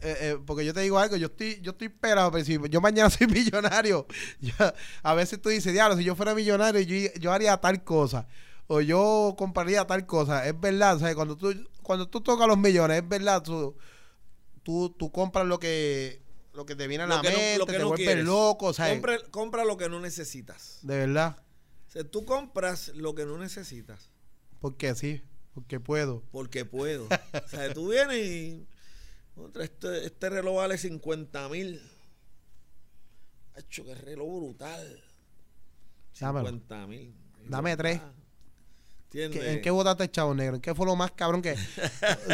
eh, 0.01 0.37
porque 0.45 0.65
yo 0.65 0.73
te 0.73 0.81
digo 0.81 0.99
algo 0.99 1.15
yo 1.15 1.27
estoy 1.27 1.59
yo 1.61 1.71
estoy 1.71 1.87
esperado 1.87 2.31
pero 2.31 2.43
si 2.43 2.59
yo 2.69 2.81
mañana 2.81 3.09
soy 3.11 3.27
millonario 3.27 4.05
a 5.03 5.13
veces 5.13 5.41
tú 5.41 5.49
dices 5.49 5.73
diablo 5.73 5.97
si 5.97 6.03
yo 6.03 6.15
fuera 6.15 6.35
millonario 6.35 6.81
yo, 6.81 7.09
yo 7.19 7.31
haría 7.31 7.55
tal 7.57 7.83
cosa 7.83 8.27
o 8.67 8.81
yo 8.81 9.35
compraría 9.37 9.85
tal 9.85 10.05
cosa 10.05 10.45
es 10.47 10.59
verdad 10.59 10.99
¿sabes? 10.99 11.15
cuando 11.15 11.37
tú 11.37 11.53
cuando 11.81 12.09
tú 12.09 12.19
tocas 12.21 12.47
los 12.47 12.57
millones 12.57 13.01
es 13.01 13.07
verdad 13.07 13.41
tú 13.41 13.75
tú, 14.63 14.89
tú 14.89 15.11
compras 15.11 15.45
lo 15.45 15.59
que 15.59 16.24
lo 16.55 16.65
que 16.65 16.75
te 16.75 16.87
viene 16.87 17.03
a 17.03 17.07
la 17.07 17.17
Lo 17.17 17.21
que 17.21 17.29
no- 17.31 17.37
mente 17.37 17.57
lo 17.59 17.65
que 17.65 17.71
te 17.73 17.79
no 17.79 17.87
vuelves 17.89 18.05
quieres. 18.07 18.25
loco 18.25 18.73
¿sabes? 18.73 18.93
Compra, 18.93 19.19
compra 19.31 19.65
lo 19.65 19.77
que 19.77 19.89
no 19.89 19.99
necesitas. 19.99 20.79
de 20.83 20.97
verdad 20.97 21.37
O 21.87 21.91
sea, 21.91 22.03
tú 22.03 22.25
compras 22.25 22.89
lo 22.95 23.13
que 23.15 23.25
no 23.25 23.37
necesitas 23.37 24.09
porque 24.59 24.93
sí 24.95 25.21
porque 25.53 25.79
puedo 25.79 26.23
porque 26.31 26.65
puedo. 26.65 27.05
o 27.05 27.47
sea, 27.47 27.73
tú 27.73 27.89
vienes 27.89 28.17
y 28.17 28.67
este, 29.59 30.05
este 30.05 30.29
reloj 30.29 30.55
vale 30.57 30.77
50 30.77 31.49
mil. 31.49 31.81
Hacho, 33.55 33.85
qué 33.85 33.95
reloj 33.95 34.35
brutal. 34.43 35.03
Dámelo. 36.19 36.47
50 36.47 36.87
mil. 36.87 37.13
Dame 37.47 37.75
tres. 37.77 38.01
¿Entiendes? 39.05 39.41
¿Qué- 39.41 39.51
¿En 39.53 39.61
qué 39.61 39.71
votaste, 39.71 40.09
chavo 40.11 40.33
negro? 40.33 40.55
¿En 40.55 40.61
qué 40.61 40.75
fue 40.75 40.85
lo 40.85 40.95
más 40.95 41.11
cabrón 41.11 41.41
que.? 41.41 41.53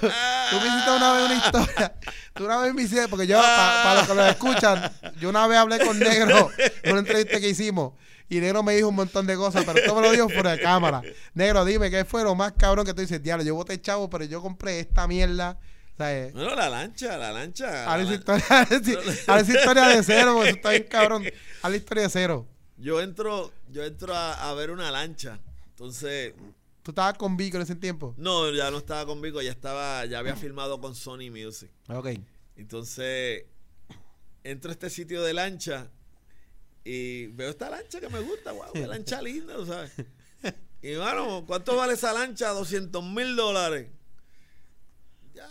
Tú 0.00 0.56
me 0.60 0.66
hiciste 0.68 0.90
una 0.90 1.12
vez 1.14 1.24
una 1.26 1.34
historia. 1.36 1.94
Tú 2.34 2.44
una 2.44 2.58
vez 2.58 2.74
me 2.74 2.82
hiciste, 2.82 3.08
porque 3.08 3.26
yo, 3.26 3.38
para 3.40 3.94
los 3.96 4.06
que 4.08 4.14
lo 4.14 4.26
escuchan, 4.26 4.92
yo 5.20 5.28
una 5.30 5.46
vez 5.46 5.58
hablé 5.58 5.78
con 5.84 5.98
Negro 5.98 6.50
en 6.82 6.90
una 6.92 7.00
entrevista 7.00 7.40
que 7.40 7.48
hicimos. 7.48 7.92
Y 8.28 8.40
Negro 8.40 8.62
me 8.62 8.74
dijo 8.74 8.88
un 8.88 8.94
montón 8.94 9.26
de 9.26 9.36
cosas, 9.36 9.64
pero 9.64 9.84
todo 9.84 10.00
me 10.00 10.06
lo 10.06 10.12
dijo 10.12 10.28
fuera 10.28 10.52
de 10.52 10.60
cámara. 10.60 11.02
Negro, 11.34 11.64
dime, 11.64 11.90
¿qué 11.90 12.04
fue 12.04 12.22
lo 12.22 12.34
más 12.34 12.52
cabrón 12.52 12.86
que 12.86 12.94
tú 12.94 13.00
dices? 13.02 13.22
Diablo, 13.22 13.44
yo 13.44 13.54
voté 13.54 13.80
chavo, 13.80 14.08
pero 14.08 14.24
yo 14.24 14.40
compré 14.40 14.80
esta 14.80 15.06
mierda. 15.06 15.58
¿Sabes? 15.98 16.32
Bueno, 16.32 16.54
la 16.54 16.70
lancha, 16.70 17.18
la 17.18 17.30
lancha. 17.32 17.92
Haz 17.92 18.06
la 18.08 18.14
historia, 18.14 18.44
esa 18.70 19.40
historia 19.40 19.88
de 19.88 20.02
cero, 20.02 20.32
porque 20.34 20.48
eso 20.48 20.56
está 20.56 20.70
bien 20.70 20.84
cabrón. 20.88 21.24
Haz 21.62 21.70
la 21.70 21.76
historia 21.76 22.02
de 22.04 22.08
cero. 22.10 22.46
Yo 22.78 23.00
entro, 23.02 23.52
yo 23.70 23.84
entro 23.84 24.14
a, 24.16 24.48
a 24.50 24.54
ver 24.54 24.70
una 24.70 24.90
lancha. 24.90 25.38
Entonces, 25.82 26.34
Tú 26.84 26.92
estabas 26.92 27.18
con 27.18 27.36
Vico 27.36 27.56
en 27.56 27.64
ese 27.64 27.74
tiempo. 27.74 28.14
no, 28.16 28.48
ya 28.52 28.70
no 28.70 28.78
estaba 28.78 29.04
con 29.04 29.20
Vico, 29.20 29.42
ya 29.42 29.50
estaba, 29.50 30.04
ya 30.06 30.20
había 30.20 30.36
filmado 30.36 30.80
con 30.80 30.94
Sony 30.94 31.28
Music. 31.28 31.70
Ok. 31.88 32.10
Entonces, 32.54 33.46
entro 34.44 34.70
a 34.70 34.74
este 34.74 34.90
sitio 34.90 35.22
de 35.22 35.34
lancha 35.34 35.90
y 36.84 37.26
veo 37.28 37.50
esta 37.50 37.68
lancha 37.68 37.98
que 37.98 38.08
me 38.08 38.20
gusta, 38.20 38.52
wow, 38.52 38.72
qué 38.72 38.86
lancha 38.86 39.20
linda, 39.20 39.56
¿tú 39.56 39.66
¿sabes? 39.66 39.92
Y 40.82 40.94
bueno, 40.96 41.44
¿cuánto 41.46 41.76
vale 41.76 41.94
esa 41.94 42.12
lancha? 42.12 42.50
200 42.50 43.02
mil 43.04 43.34
dólares. 43.34 43.88
Ya. 45.34 45.48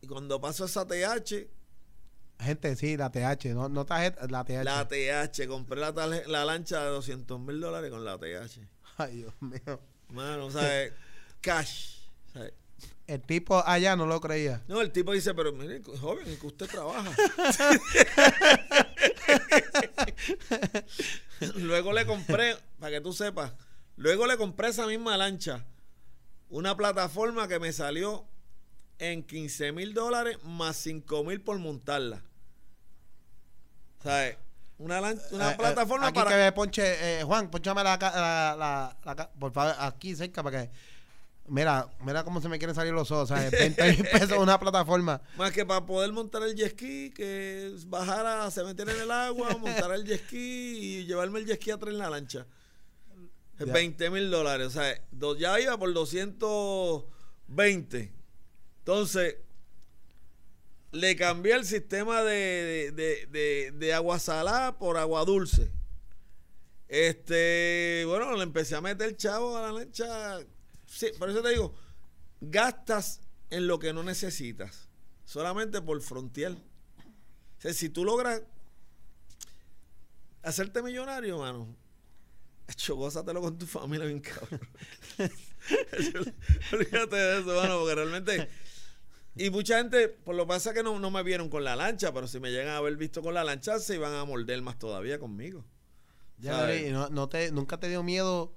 Y 0.00 0.06
cuando 0.06 0.40
paso 0.40 0.64
esa 0.64 0.86
TH, 0.86 1.48
Gente, 2.40 2.74
sí, 2.76 2.96
la 2.96 3.10
TH, 3.10 3.54
no, 3.54 3.68
no 3.68 3.84
tarjeta, 3.84 4.26
la 4.28 4.44
TH. 4.44 4.64
la 4.64 4.88
TH, 4.88 5.46
compré 5.46 5.80
la, 5.80 6.44
lancha 6.44 6.82
de 6.82 6.90
200 6.90 7.40
mil 7.40 7.60
dólares 7.60 7.90
con 7.90 8.04
la 8.04 8.18
TH. 8.18 8.60
Ay, 8.96 9.16
Dios 9.16 9.34
mío. 9.40 9.80
Mano, 10.08 10.50
¿sabes? 10.50 10.92
Cash. 11.40 11.98
¿sabes? 12.32 12.52
El 13.06 13.20
tipo 13.22 13.62
allá 13.66 13.96
no 13.96 14.06
lo 14.06 14.20
creía. 14.20 14.62
No, 14.68 14.80
el 14.80 14.92
tipo 14.92 15.12
dice, 15.12 15.34
pero 15.34 15.52
mire, 15.52 15.82
joven, 15.82 16.28
¿en 16.28 16.38
que 16.38 16.46
usted 16.46 16.68
trabaja? 16.68 17.10
luego 21.56 21.92
le 21.92 22.06
compré, 22.06 22.56
para 22.78 22.92
que 22.92 23.00
tú 23.00 23.12
sepas, 23.12 23.52
luego 23.96 24.26
le 24.26 24.36
compré 24.36 24.68
esa 24.68 24.86
misma 24.86 25.16
lancha, 25.16 25.64
una 26.48 26.76
plataforma 26.76 27.48
que 27.48 27.58
me 27.58 27.72
salió 27.72 28.28
en 29.00 29.24
15 29.24 29.72
mil 29.72 29.92
dólares 29.92 30.38
más 30.44 30.76
5 30.76 31.24
mil 31.24 31.40
por 31.40 31.58
montarla. 31.58 32.22
¿Sabes? 34.02 34.36
Una, 34.78 34.98
una 35.00 35.10
Eh, 35.10 35.52
eh, 35.52 35.56
plataforma 35.58 36.06
aquí 36.08 36.18
para... 36.18 36.30
que 36.30 36.36
me 36.36 36.52
ponche, 36.52 37.20
eh, 37.20 37.24
Juan, 37.24 37.50
ponchame 37.50 37.84
la, 37.84 37.98
la, 38.00 38.56
la, 38.58 38.96
la 39.14 39.30
por 39.38 39.52
favor, 39.52 39.74
aquí 39.78 40.16
cerca 40.16 40.42
para 40.42 40.62
que. 40.64 40.70
Mira, 41.48 41.88
mira 42.04 42.22
cómo 42.24 42.40
se 42.40 42.48
me 42.48 42.58
quieren 42.58 42.74
salir 42.76 42.92
los 42.92 43.10
ojos. 43.10 43.28
¿sabes? 43.28 43.50
20 43.76 43.82
mil 43.92 44.04
pesos 44.04 44.38
una 44.38 44.58
plataforma. 44.58 45.20
Más 45.36 45.50
que 45.52 45.66
para 45.66 45.84
poder 45.84 46.12
montar 46.12 46.42
el 46.44 46.54
jet 46.54 46.70
ski, 46.72 47.10
que 47.10 47.74
bajara, 47.88 48.50
se 48.50 48.62
metiera 48.64 48.92
en 48.92 49.00
el 49.00 49.10
agua, 49.10 49.50
montar 49.58 49.90
el 49.92 50.04
jet 50.06 50.24
ski 50.24 50.38
y 51.00 51.04
llevarme 51.06 51.40
el 51.40 51.46
jet 51.46 51.60
ski 51.60 51.72
atrás 51.72 51.92
en 51.92 51.98
la 51.98 52.08
lancha. 52.08 52.46
Ya. 53.58 53.66
20 53.72 54.08
mil 54.10 54.30
dólares. 54.30 54.68
O 54.68 54.70
sea, 54.70 54.94
ya 55.38 55.60
iba 55.60 55.76
por 55.76 55.92
220. 55.92 58.12
Entonces, 58.78 59.36
le 60.92 61.16
cambié 61.16 61.54
el 61.54 61.64
sistema 61.64 62.22
de, 62.22 62.92
de, 62.94 63.26
de, 63.26 63.72
de 63.72 63.94
agua 63.94 64.18
salada 64.18 64.78
por 64.78 64.96
agua 64.96 65.24
dulce. 65.24 65.70
Este, 66.88 68.04
bueno, 68.06 68.36
le 68.36 68.42
empecé 68.42 68.74
a 68.74 68.80
meter 68.80 69.16
chavo 69.16 69.56
a 69.56 69.62
la 69.62 69.72
lancha. 69.72 70.40
Sí, 70.86 71.06
por 71.18 71.30
eso 71.30 71.40
te 71.40 71.50
digo, 71.50 71.72
gastas 72.40 73.20
en 73.50 73.68
lo 73.68 73.78
que 73.78 73.92
no 73.92 74.02
necesitas, 74.02 74.88
solamente 75.24 75.80
por 75.80 76.00
frontier. 76.02 76.52
O 76.52 77.60
sea, 77.60 77.72
si 77.72 77.90
tú 77.90 78.04
logras 78.04 78.42
hacerte 80.42 80.82
millonario, 80.82 81.38
mano, 81.38 81.76
gózatelo 82.88 83.40
con 83.40 83.58
tu 83.58 83.66
familia 83.66 84.06
bien 84.06 84.20
cabrón. 84.20 84.60
Olvídate 86.72 87.16
de 87.16 87.40
eso, 87.40 87.54
mano, 87.54 87.78
porque 87.78 87.94
realmente... 87.94 88.48
Y 89.42 89.48
mucha 89.50 89.78
gente, 89.78 90.08
por 90.08 90.34
lo 90.34 90.44
que 90.44 90.48
pasa 90.48 90.74
que 90.74 90.82
no, 90.82 90.98
no 90.98 91.10
me 91.10 91.22
vieron 91.22 91.48
con 91.48 91.64
la 91.64 91.74
lancha, 91.74 92.12
pero 92.12 92.28
si 92.28 92.38
me 92.40 92.50
llegan 92.50 92.68
a 92.74 92.76
haber 92.76 92.96
visto 92.96 93.22
con 93.22 93.32
la 93.32 93.42
lancha, 93.42 93.78
se 93.78 93.94
iban 93.94 94.12
a 94.12 94.24
morder 94.26 94.60
más 94.60 94.78
todavía 94.78 95.18
conmigo. 95.18 95.64
Ya, 96.38 96.74
y 96.74 96.90
no, 96.90 97.08
no 97.08 97.28
te, 97.28 97.50
nunca 97.50 97.78
te 97.80 97.88
dio 97.88 98.02
miedo, 98.02 98.52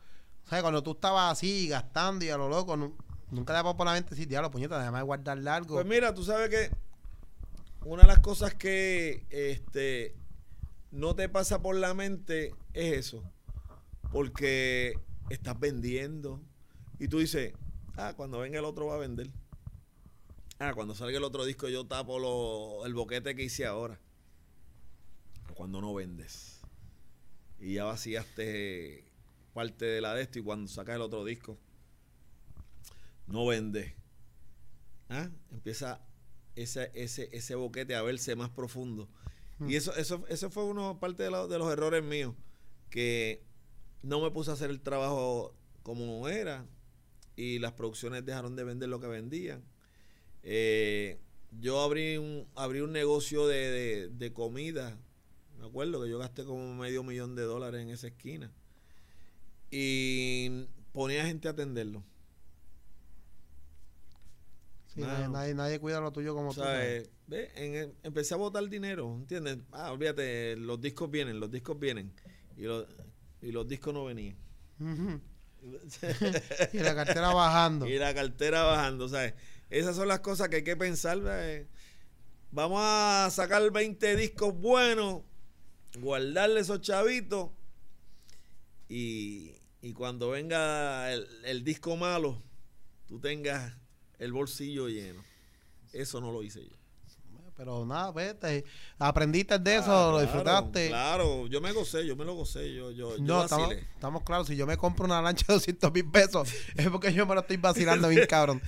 ¿sabes? 0.46 0.62
Cuando 0.62 0.84
tú 0.84 0.92
estabas 0.92 1.32
así 1.32 1.70
gastando 1.70 2.26
y 2.26 2.30
a 2.30 2.38
lo 2.38 2.50
loco, 2.50 2.76
nu- 2.76 2.98
nunca 3.32 3.54
te 3.56 3.64
pasó 3.64 3.78
por 3.78 3.86
la 3.86 3.94
mente 3.94 4.10
decir, 4.10 4.28
diablo, 4.28 4.52
puñeta, 4.52 4.78
déjame 4.78 5.02
guardar 5.04 5.38
largo. 5.38 5.76
Pues 5.76 5.86
mira, 5.86 6.14
tú 6.14 6.24
sabes 6.26 6.50
que 6.50 6.70
una 7.86 8.02
de 8.02 8.08
las 8.10 8.20
cosas 8.20 8.54
que 8.54 9.26
este 9.30 10.16
no 10.92 11.16
te 11.16 11.30
pasa 11.30 11.62
por 11.62 11.76
la 11.78 11.94
mente 11.94 12.54
es 12.74 12.98
eso. 12.98 13.24
Porque 14.12 15.00
estás 15.30 15.58
vendiendo 15.60 16.42
y 17.00 17.08
tú 17.08 17.20
dices, 17.20 17.54
ah, 17.96 18.14
cuando 18.18 18.40
venga 18.40 18.60
el 18.60 18.66
otro 18.66 18.88
va 18.88 18.96
a 18.96 19.00
vender. 19.00 19.30
Ah, 20.60 20.74
cuando 20.74 20.96
salga 20.96 21.18
el 21.18 21.24
otro 21.24 21.46
disco 21.46 21.68
yo 21.68 21.86
tapo 21.86 22.20
lo- 22.20 22.86
el 22.86 22.94
boquete 22.94 23.36
que 23.36 23.44
hice 23.44 23.66
ahora. 23.66 24.00
Cuando 25.56 25.82
no 25.82 25.94
vendes. 25.94 26.62
Y 27.60 27.74
ya 27.76 27.84
vaciaste 27.86 29.06
parte 29.54 29.86
de 29.86 30.02
la 30.02 30.14
de 30.16 30.24
esto 30.24 30.40
y 30.40 30.44
cuando 30.44 30.68
sacas 30.68 30.96
el 30.96 31.02
otro 31.02 31.24
disco 31.26 31.58
no 33.28 33.46
vendes. 33.46 33.94
¿ah? 35.10 35.30
empieza 35.52 36.02
ese, 36.56 36.92
ese, 36.94 37.30
ese 37.32 37.56
boquete 37.56 37.96
a 37.96 38.02
verse 38.02 38.36
más 38.36 38.50
profundo. 38.50 39.08
Y 39.68 39.76
eso, 39.76 39.96
eso, 39.96 40.26
eso 40.28 40.50
fue 40.50 40.66
una 40.66 41.00
parte 41.00 41.24
de, 41.24 41.32
la- 41.32 41.48
de 41.48 41.58
los 41.58 41.72
errores 41.72 42.04
míos, 42.04 42.34
que 42.90 43.44
no 44.02 44.20
me 44.22 44.30
puse 44.32 44.50
a 44.52 44.56
hacer 44.56 44.70
el 44.70 44.82
trabajo 44.82 45.56
como 45.84 46.28
era 46.28 46.66
y 47.36 47.60
las 47.60 47.74
producciones 47.74 48.26
dejaron 48.26 48.56
de 48.56 48.64
vender 48.66 48.90
lo 48.90 49.00
que 49.00 49.08
vendían. 49.08 49.64
Eh, 50.44 51.20
yo 51.60 51.82
abrí 51.82 52.18
un, 52.18 52.48
abrí 52.56 52.82
un 52.82 52.92
negocio 52.92 53.48
de, 53.48 53.58
de- 53.72 54.10
de 54.10 54.34
comida, 54.34 54.98
me 55.60 55.66
acuerdo 55.68 56.02
que 56.04 56.10
yo 56.10 56.18
gasté 56.20 56.44
como 56.44 56.74
medio 56.76 57.04
millón 57.04 57.36
de 57.36 57.44
dólares 57.44 57.82
en 57.82 57.90
esa 57.90 58.08
esquina 58.08 58.52
y 59.72 60.66
ponía 60.92 61.26
gente 61.26 61.48
a 61.48 61.52
atenderlo. 61.52 62.04
Sí, 64.88 65.02
nadie, 65.02 65.28
nadie, 65.28 65.54
nadie 65.56 65.80
cuida 65.80 66.00
lo 66.00 66.12
tuyo 66.12 66.36
como 66.36 66.50
O 66.50 66.54
tú. 66.54 66.62
¿sabes? 66.62 67.06
eh, 67.08 67.10
ve, 67.28 67.52
en 67.56 67.76
el- 67.76 67.94
empecé 68.04 68.36
a 68.36 68.38
botar 68.38 68.68
dinero, 68.70 69.16
¿entiendes? 69.16 69.58
Ah, 69.72 69.92
olvídate, 69.92 70.56
los 70.56 70.80
discos 70.80 71.10
vienen, 71.10 71.40
los 71.40 71.50
discos 71.50 71.80
vienen. 71.80 72.14
Y, 72.56 72.64
los 72.64 72.86
y 73.42 73.52
los 73.52 73.68
discos 73.68 73.94
no 73.94 74.06
venían. 74.06 74.36
Y 76.74 76.80
la 76.80 76.94
cartera 76.94 77.34
bajando. 77.34 77.88
y 77.88 77.98
la 77.98 78.14
cartera 78.14 78.64
bajando, 78.64 79.08
¿sabes? 79.08 79.34
Esas 79.74 79.96
son 79.96 80.08
las 80.08 80.20
cosas 80.20 80.50
que 80.50 80.58
hay 80.58 80.64
que 80.64 80.76
pensar. 80.78 81.18
¿sabes? 81.18 81.66
Vamos 82.52 82.80
a 82.84 83.28
sacar 83.32 83.72
20 83.72 84.16
discos 84.16 84.54
buenos, 84.54 85.24
guardarle 86.00 86.60
esos 86.60 86.80
chavitos. 86.82 87.50
Y, 88.88 89.56
y 89.82 89.94
cuando 89.94 90.30
venga 90.30 91.12
el, 91.12 91.28
el 91.46 91.64
disco 91.64 91.98
malo, 91.98 92.40
tú 93.08 93.20
tengas 93.20 93.74
el 94.20 94.32
bolsillo 94.32 94.90
lleno. 94.90 95.24
Eso 95.92 96.22
no 96.22 96.32
lo 96.32 96.44
hice 96.44 96.64
yo. 96.64 96.83
Pero 97.56 97.86
nada, 97.86 98.12
pues, 98.12 98.40
te- 98.40 98.66
aprendiste 98.98 99.60
de 99.60 99.76
eso, 99.76 100.10
Ah, 100.10 100.12
lo 100.12 100.22
disfrutaste. 100.22 100.88
Claro, 100.88 101.46
yo 101.48 101.62
me 101.62 101.72
gocé, 101.72 102.06
yo 102.06 102.16
me 102.16 102.26
lo 102.26 102.34
gocé, 102.34 102.74
yo, 102.74 102.90
yo, 102.92 103.16
yo 103.18 103.24
No, 103.24 103.44
estamos, 103.44 103.68
vacilé. 103.70 103.88
estamos 103.94 104.24
claros. 104.24 104.48
Si 104.48 104.56
yo 104.56 104.66
me 104.66 104.76
compro 104.76 105.06
una 105.06 105.22
lancha 105.22 105.46
de 105.48 105.54
200 105.54 105.92
mil 105.94 106.10
pesos, 106.10 106.50
es 106.76 106.90
porque 106.90 107.14
yo 107.14 107.26
me 107.28 107.36
lo 107.36 107.42
estoy 107.42 107.58
vacilando 107.58 108.08
bien, 108.08 108.26
cabrón. 108.30 108.62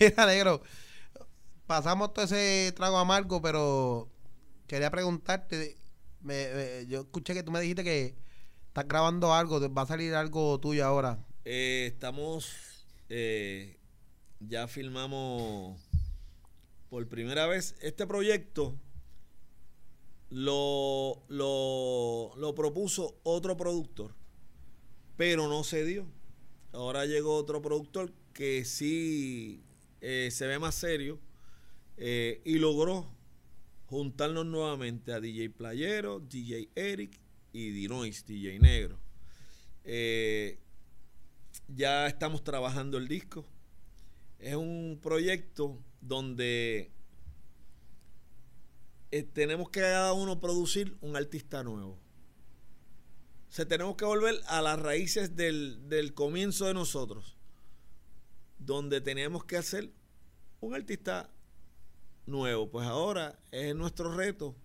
Mira, 0.00 0.26
negro, 0.26 0.60
pasamos 1.66 2.12
todo 2.12 2.24
ese 2.24 2.72
trago 2.76 2.98
amargo, 2.98 3.40
pero 3.40 4.08
quería 4.66 4.90
preguntarte. 4.90 5.76
me- 6.20 6.48
me- 6.54 6.86
yo 6.86 7.00
escuché 7.02 7.34
que 7.34 7.42
tú 7.42 7.50
me 7.52 7.60
dijiste 7.60 7.82
que 7.84 8.14
estás 8.68 8.86
grabando 8.88 9.34
algo, 9.34 9.60
va 9.72 9.82
a 9.82 9.86
salir 9.86 10.14
algo 10.14 10.58
tuyo 10.60 10.84
ahora. 10.86 11.18
Eh, 11.44 11.90
estamos, 11.92 12.86
eh, 13.08 13.76
ya 14.40 14.66
filmamos 14.68 15.80
por 16.92 17.08
primera 17.08 17.46
vez 17.46 17.74
este 17.80 18.06
proyecto. 18.06 18.78
Lo, 20.28 21.24
lo, 21.28 22.54
propuso 22.54 23.18
otro 23.22 23.56
productor, 23.56 24.14
pero 25.16 25.48
no 25.48 25.64
se 25.64 25.86
dio. 25.86 26.06
Ahora 26.70 27.06
llegó 27.06 27.34
otro 27.36 27.62
productor 27.62 28.12
que 28.34 28.66
sí 28.66 29.64
eh, 30.02 30.28
se 30.30 30.46
ve 30.46 30.58
más 30.58 30.74
serio 30.74 31.18
eh, 31.96 32.42
y 32.44 32.58
logró 32.58 33.10
juntarnos 33.86 34.44
nuevamente 34.44 35.14
a 35.14 35.20
DJ 35.20 35.48
Playero, 35.48 36.20
DJ 36.20 36.68
Eric 36.74 37.18
y 37.54 37.70
Dinois, 37.70 38.26
DJ 38.26 38.58
Negro. 38.58 38.98
Eh, 39.84 40.58
ya 41.68 42.06
estamos 42.06 42.44
trabajando 42.44 42.98
el 42.98 43.08
disco. 43.08 43.46
Es 44.42 44.56
un 44.56 44.98
proyecto 45.00 45.78
donde 46.00 46.90
eh, 49.12 49.22
tenemos 49.22 49.70
que 49.70 49.78
cada 49.78 50.12
uno 50.14 50.40
producir 50.40 50.96
un 51.00 51.14
artista 51.14 51.62
nuevo. 51.62 51.92
O 51.92 53.54
sea, 53.54 53.68
tenemos 53.68 53.94
que 53.94 54.04
volver 54.04 54.34
a 54.48 54.60
las 54.60 54.80
raíces 54.80 55.36
del, 55.36 55.88
del 55.88 56.12
comienzo 56.12 56.66
de 56.66 56.74
nosotros, 56.74 57.36
donde 58.58 59.00
teníamos 59.00 59.44
que 59.44 59.58
hacer 59.58 59.92
un 60.60 60.74
artista 60.74 61.30
nuevo. 62.26 62.68
Pues 62.68 62.88
ahora 62.88 63.38
es 63.52 63.76
nuestro 63.76 64.12
reto. 64.12 64.56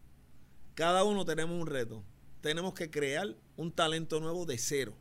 Cada 0.74 1.04
uno 1.04 1.24
tenemos 1.24 1.56
un 1.62 1.68
reto. 1.68 2.04
Tenemos 2.42 2.74
que 2.74 2.90
crear 2.90 3.36
un 3.58 3.72
talento 3.72 4.20
nuevo 4.20 4.48
de 4.48 4.58
cero. 4.58 4.96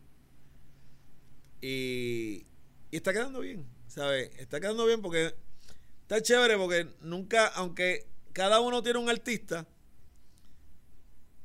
Y, 1.63 2.45
y 2.91 2.97
está 2.97 3.15
quedando 3.15 3.41
bien, 3.41 3.67
¿sabes? 3.97 4.31
Está 4.39 4.61
quedando 4.61 4.85
bien 4.85 5.01
porque 5.01 5.35
está 6.03 6.21
chévere 6.21 6.57
porque 6.59 6.87
nunca, 7.01 7.47
aunque 7.49 8.07
cada 8.35 8.61
uno 8.61 8.83
tiene 8.83 8.99
un 8.99 9.09
artista, 9.09 9.67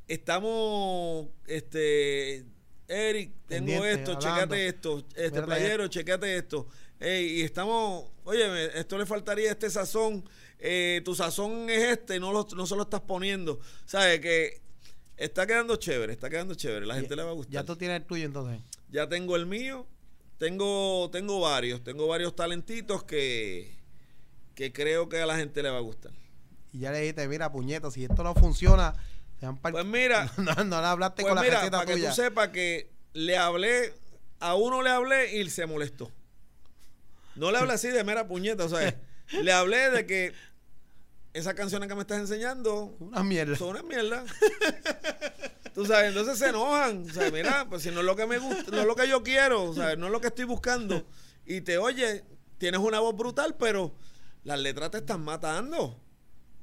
estamos, 0.08 1.30
este, 1.48 2.46
Eric, 2.90 3.32
tengo 3.48 3.66
Pendiente, 3.68 3.92
esto, 3.94 4.12
hablando. 4.12 4.20
checate 4.20 4.68
esto, 4.68 5.08
este 5.16 5.32
Mírale 5.32 5.46
playero, 5.46 5.88
checate 5.88 6.38
esto. 6.38 6.68
Ey, 7.00 7.40
y 7.40 7.42
estamos, 7.44 8.12
oye, 8.26 8.78
esto 8.78 8.98
le 8.98 9.06
faltaría 9.06 9.50
este 9.50 9.70
sazón, 9.70 10.24
eh, 10.60 11.02
tu 11.06 11.16
sazón 11.16 11.70
es 11.70 11.84
este, 11.84 12.20
no, 12.20 12.34
lo, 12.34 12.46
no 12.56 12.68
se 12.68 12.76
lo 12.76 12.84
estás 12.84 13.02
poniendo. 13.02 13.62
¿Sabes? 13.86 14.20
Que 14.20 14.62
está 15.16 15.48
quedando 15.48 15.78
chévere, 15.78 16.12
está 16.12 16.30
quedando 16.30 16.54
chévere, 16.54 16.86
la 16.86 16.96
gente 16.96 17.16
le 17.16 17.24
va 17.24 17.30
a 17.32 17.34
gustar. 17.34 17.54
Ya 17.54 17.64
tú 17.64 17.78
tienes 17.78 18.02
el 18.02 18.06
tuyo 18.06 18.26
entonces. 18.26 18.62
Ya 18.90 19.08
tengo 19.08 19.38
el 19.38 19.46
mío. 19.46 19.88
Tengo, 20.42 21.08
tengo 21.12 21.40
varios. 21.40 21.84
Tengo 21.84 22.08
varios 22.08 22.36
talentitos 22.36 23.04
que, 23.04 23.76
que 24.56 24.74
creo 24.74 25.08
que 25.08 25.22
a 25.22 25.28
la 25.28 25.36
gente 25.38 25.62
le 25.62 25.70
va 25.70 25.78
a 25.78 25.82
gustar. 25.82 26.14
Y 26.74 26.80
ya 26.80 26.92
le 26.92 27.02
dijiste, 27.02 27.28
mira, 27.28 27.52
puñeta, 27.52 27.92
si 27.92 28.06
esto 28.06 28.24
no 28.24 28.34
funciona, 28.34 28.96
se 29.40 29.46
pa'l- 29.46 29.72
Pues 29.72 29.86
mira, 29.86 30.32
no, 30.38 30.64
no 30.64 30.82
le 30.82 30.88
hablaste 30.88 31.22
pues 31.22 31.30
con 31.30 31.36
la 31.36 31.44
mira, 31.44 31.60
receta 31.60 31.78
para 31.84 31.94
que 31.94 32.02
tú 32.02 32.12
sepas 32.12 32.50
que 32.50 32.90
le 33.14 33.38
hablé, 33.38 33.94
a 34.40 34.56
uno 34.56 34.82
le 34.82 34.90
hablé 34.90 35.40
y 35.40 35.48
se 35.52 35.68
molestó. 35.68 36.12
No 37.36 37.52
le 37.52 37.60
hablé 37.60 37.74
así 37.74 37.90
de 37.90 38.04
mera 38.04 38.28
puñeta, 38.28 38.66
o 38.66 38.70
sea, 38.70 39.00
le 39.44 39.52
hablé 39.54 39.92
de 39.92 40.08
que 40.08 40.34
esas 41.34 41.54
canciones 41.54 41.88
que 41.88 41.96
me 41.96 42.02
estás 42.02 42.20
enseñando 42.20 42.96
Una 43.00 43.24
mierda. 43.24 43.56
son 43.56 43.70
una 43.70 43.84
mierda. 43.84 44.26
Tú 45.74 45.86
sabes, 45.86 46.10
entonces 46.10 46.38
se 46.38 46.50
enojan. 46.50 47.10
O 47.10 47.14
sea, 47.14 47.32
mira, 47.32 47.66
pues 47.70 47.84
si 47.84 47.92
no 47.92 48.02
es 48.02 48.06
lo 48.06 48.16
que 48.16 48.26
me 48.26 48.38
gusta, 48.38 48.72
no 48.72 48.82
es 48.82 48.86
lo 48.86 48.96
que 48.96 49.08
yo 49.08 49.24
quiero, 49.24 49.64
o 49.64 49.74
sea, 49.74 49.96
no 49.96 50.08
es 50.08 50.12
lo 50.12 50.20
que 50.20 50.28
estoy 50.28 50.46
buscando. 50.46 51.06
Y 51.46 51.62
te 51.62 51.78
oye, 51.78 52.26
tienes 52.58 52.82
una 52.82 53.00
voz 53.00 53.16
brutal, 53.16 53.56
pero 53.58 53.96
las 54.44 54.60
letras 54.60 54.92
te 54.92 54.98
están 54.98 55.24
matando. 55.24 55.98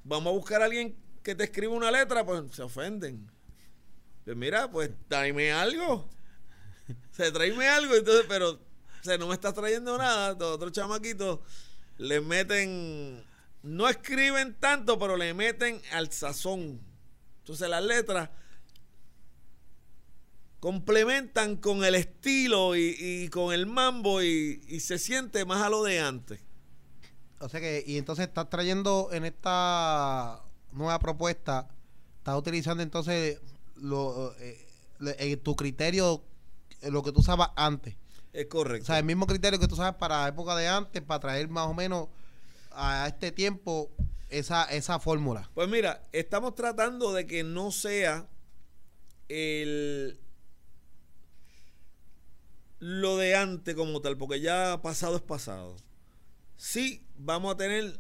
Vamos 0.05 0.31
a 0.31 0.37
buscar 0.37 0.63
a 0.63 0.67
alguien 0.67 0.97
que 1.23 1.35
te 1.35 1.45
escriba 1.45 1.73
una 1.73 1.91
letra, 1.91 2.25
pues 2.25 2.43
se 2.53 2.63
ofenden. 2.63 3.31
Pues 4.25 4.37
mira, 4.37 4.71
pues 4.71 4.91
tráeme 5.09 5.53
algo. 5.53 6.09
Se 7.13 7.33
tráeme 7.33 7.67
algo, 7.69 7.95
entonces, 7.95 8.27
pero 8.29 8.51
o 8.51 8.59
sea, 9.03 9.17
no 9.17 9.27
me 9.29 9.35
estás 9.35 9.55
trayendo 9.55 9.97
nada. 9.97 10.33
Los 10.33 10.55
otros 10.55 10.73
chamaquitos 10.73 11.41
le 11.97 12.21
meten 12.21 13.25
no 13.69 13.89
escriben 13.89 14.57
tanto, 14.59 14.99
pero 14.99 15.17
le 15.17 15.35
meten 15.35 15.81
al 15.93 16.11
sazón. 16.13 16.81
Entonces 17.41 17.69
las 17.69 17.83
letras 17.85 18.31
complementan 20.61 21.57
con 21.57 21.85
el 21.85 21.95
estilo 21.95 22.75
y, 22.75 22.97
y 22.99 23.29
con 23.29 23.53
el 23.53 23.67
mambo 23.67 24.23
y, 24.23 24.61
y 24.67 24.81
se 24.81 24.99
siente 24.99 25.45
más 25.45 25.63
a 25.63 25.71
lo 25.71 25.85
de 25.85 26.01
antes. 26.01 26.41
O 27.41 27.49
sea 27.49 27.61
que, 27.61 27.85
y 27.87 27.99
entonces 27.99 28.27
estás 28.27 28.51
trayendo 28.51 29.11
en 29.13 29.25
esta 29.25 30.43
nueva 30.73 30.99
propuesta, 30.99 31.69
estás 32.19 32.37
utilizando 32.37 32.83
entonces 32.83 33.41
lo, 33.77 34.35
eh, 34.41 34.67
eh, 35.19 35.37
tu 35.37 35.55
criterio, 35.55 36.25
eh, 36.83 36.91
lo 36.91 37.03
que 37.03 37.13
tú 37.13 37.21
usabas 37.21 37.51
antes. 37.55 37.95
Es 38.33 38.47
O 38.47 38.49
correcto. 38.49 38.87
sea, 38.87 38.99
el 38.99 39.05
mismo 39.05 39.27
criterio 39.27 39.61
que 39.61 39.69
tú 39.69 39.77
sabes 39.77 39.95
para 39.95 40.23
la 40.23 40.29
época 40.29 40.57
de 40.57 40.67
antes, 40.67 41.01
para 41.03 41.21
traer 41.21 41.49
más 41.49 41.69
o 41.69 41.75
menos 41.75 42.09
a 42.79 43.09
este 43.09 43.33
tiempo 43.33 43.91
esa, 44.29 44.65
esa 44.65 44.99
fórmula. 45.01 45.51
Pues 45.55 45.69
mira, 45.69 46.07
estamos 46.13 46.55
tratando 46.55 47.13
de 47.13 47.27
que 47.27 47.43
no 47.45 47.71
sea 47.73 48.29
el 49.29 50.19
lo 52.79 53.17
de 53.17 53.35
antes 53.35 53.75
como 53.75 54.01
tal, 54.01 54.17
porque 54.17 54.41
ya 54.41 54.81
pasado 54.83 55.17
es 55.17 55.23
pasado. 55.23 55.77
Sí, 56.57 57.05
vamos 57.17 57.55
a 57.55 57.57
tener 57.57 57.99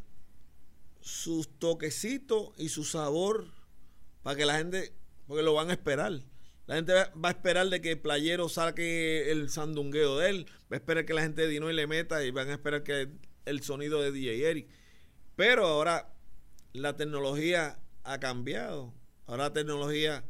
sus 1.00 1.48
toquecitos 1.58 2.50
y 2.56 2.68
su 2.68 2.84
sabor 2.84 3.46
para 4.22 4.36
que 4.36 4.46
la 4.46 4.56
gente, 4.56 4.92
porque 5.26 5.42
lo 5.42 5.54
van 5.54 5.70
a 5.70 5.72
esperar. 5.72 6.20
La 6.66 6.76
gente 6.76 6.92
va 6.92 7.28
a 7.28 7.32
esperar 7.32 7.68
de 7.68 7.80
que 7.80 7.92
el 7.92 8.00
playero 8.00 8.48
saque 8.48 9.32
el 9.32 9.48
sandungueo 9.48 10.18
de 10.18 10.30
él, 10.30 10.46
va 10.70 10.76
a 10.76 10.76
esperar 10.76 11.06
que 11.06 11.14
la 11.14 11.22
gente 11.22 11.42
de 11.42 11.48
Dino 11.48 11.70
y 11.70 11.74
le 11.74 11.86
meta 11.86 12.22
y 12.22 12.30
van 12.30 12.50
a 12.50 12.52
esperar 12.52 12.82
que 12.82 13.08
el 13.48 13.62
sonido 13.62 14.02
de 14.02 14.12
DJ 14.12 14.50
Eric. 14.50 14.68
Pero 15.37 15.66
ahora 15.66 16.12
la 16.72 16.96
tecnología 16.96 17.78
ha 18.04 18.18
cambiado. 18.18 18.94
Ahora 19.26 19.44
la 19.44 19.52
tecnología 19.52 20.24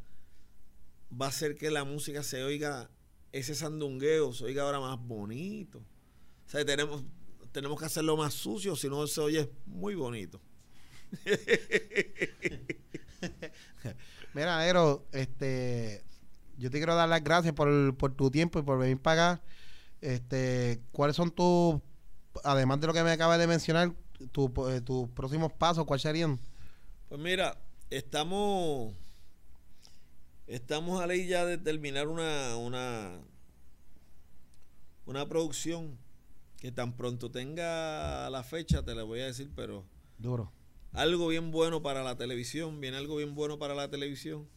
va 1.11 1.27
a 1.27 1.31
hacer 1.31 1.57
que 1.57 1.71
la 1.71 1.85
música 1.85 2.23
se 2.23 2.43
oiga, 2.43 2.91
ese 3.33 3.55
sandungueo 3.55 4.33
se 4.33 4.45
oiga 4.45 4.65
ahora 4.65 4.81
más 4.81 4.99
bonito. 4.99 5.79
O 5.79 6.51
sea, 6.51 6.65
tenemos, 6.65 7.05
tenemos 7.53 7.79
que 7.79 7.87
hacerlo 7.87 8.17
más 8.17 8.35
sucio, 8.35 8.75
si 8.77 8.89
no 8.89 9.07
se 9.07 9.21
oye 9.21 9.51
muy 9.67 9.95
bonito. 9.95 10.41
Mira, 14.35 14.59
Nero, 14.59 15.07
este, 15.13 16.05
yo 16.57 16.71
te 16.71 16.79
quiero 16.79 16.95
dar 16.95 17.09
las 17.09 17.25
gracias 17.25 17.55
por, 17.55 17.97
por 17.97 18.15
tu 18.15 18.31
tiempo 18.31 18.59
y 18.59 18.63
por 18.63 18.79
venir 18.79 18.99
para 18.99 19.33
acá. 19.33 19.43
Este, 20.01 20.81
¿cuáles 20.93 21.17
son 21.17 21.31
tus, 21.31 21.81
además 22.45 22.81
de 22.81 22.87
lo 22.89 22.93
que 22.93 23.03
me 23.03 23.11
acabas 23.11 23.39
de 23.39 23.47
mencionar, 23.47 23.93
tu- 24.33 24.53
eh, 24.69 24.81
tus 24.81 25.09
próximos 25.11 25.53
pasos? 25.53 25.85
¿Cuáles 25.85 26.03
serían? 26.03 26.39
Pues 27.09 27.21
mira, 27.21 27.57
estamos 27.91 28.95
estamos 30.47 31.01
a 31.01 31.07
ley 31.07 31.27
ya 31.27 31.45
de 31.45 31.59
terminar 31.59 32.09
una 32.09 32.57
una 32.57 33.21
una 35.07 35.29
producción 35.29 35.97
que 36.61 36.73
tan 36.73 36.93
pronto 36.97 37.31
tenga 37.31 38.29
la 38.31 38.43
fecha 38.43 38.85
te 38.85 38.95
la 38.95 39.05
voy 39.05 39.21
a 39.21 39.27
decir, 39.27 39.51
pero 39.55 39.85
Duro. 40.19 40.51
algo 40.93 41.29
bien 41.29 41.51
bueno 41.51 41.83
para 41.83 42.03
la 42.03 42.17
televisión, 42.17 42.81
viene 42.81 42.97
algo 42.97 43.17
bien 43.17 43.35
bueno 43.35 43.59
para 43.59 43.75
la 43.75 43.89
televisión. 43.89 44.49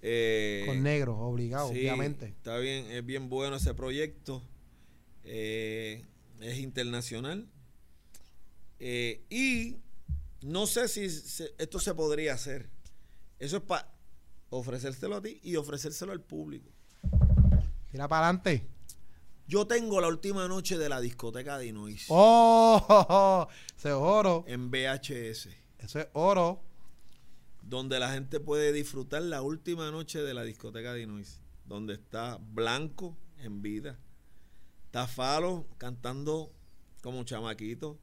Eh, 0.00 0.64
Con 0.66 0.82
negro, 0.82 1.18
obligado, 1.18 1.68
sí, 1.68 1.80
obviamente. 1.80 2.26
Está 2.26 2.56
bien, 2.58 2.86
es 2.86 3.04
bien 3.04 3.28
bueno 3.28 3.56
ese 3.56 3.74
proyecto. 3.74 4.42
Eh, 5.24 6.04
es 6.40 6.58
internacional. 6.58 7.48
Eh, 8.78 9.24
y 9.30 9.76
no 10.42 10.66
sé 10.66 10.88
si 10.88 11.10
se- 11.10 11.54
esto 11.58 11.78
se 11.80 11.94
podría 11.94 12.34
hacer. 12.34 12.68
Eso 13.38 13.56
es 13.58 13.62
para 13.62 13.92
ofrecérselo 14.50 15.16
a 15.16 15.22
ti 15.22 15.40
y 15.42 15.56
ofrecérselo 15.56 16.12
al 16.12 16.20
público. 16.20 16.70
Tira 17.90 18.08
para 18.08 18.26
adelante. 18.28 18.66
Yo 19.46 19.66
tengo 19.66 20.00
la 20.00 20.08
última 20.08 20.46
noche 20.46 20.76
de 20.76 20.88
la 20.90 21.00
discoteca 21.00 21.56
de 21.56 21.68
Inois 21.68 22.04
¡Oh! 22.10 23.48
Eso 23.78 23.88
es 23.88 23.94
oro. 23.94 24.44
en 24.46 24.70
VHS, 24.70 25.48
Eso 25.78 26.00
es 26.00 26.08
oro. 26.12 26.60
donde 27.62 27.98
la 27.98 28.12
gente 28.12 28.40
puede 28.40 28.72
disfrutar 28.72 29.22
la 29.22 29.40
última 29.40 29.90
noche 29.90 30.20
de 30.20 30.34
la 30.34 30.42
discoteca 30.42 30.92
de 30.92 31.02
Inois, 31.02 31.40
donde 31.64 31.94
está 31.94 32.38
Blanco 32.52 33.16
en 33.38 33.62
vida, 33.62 33.98
está 34.88 35.06
Falo 35.06 35.66
cantando 35.76 36.50
como 37.02 37.22
chamaquito, 37.22 37.98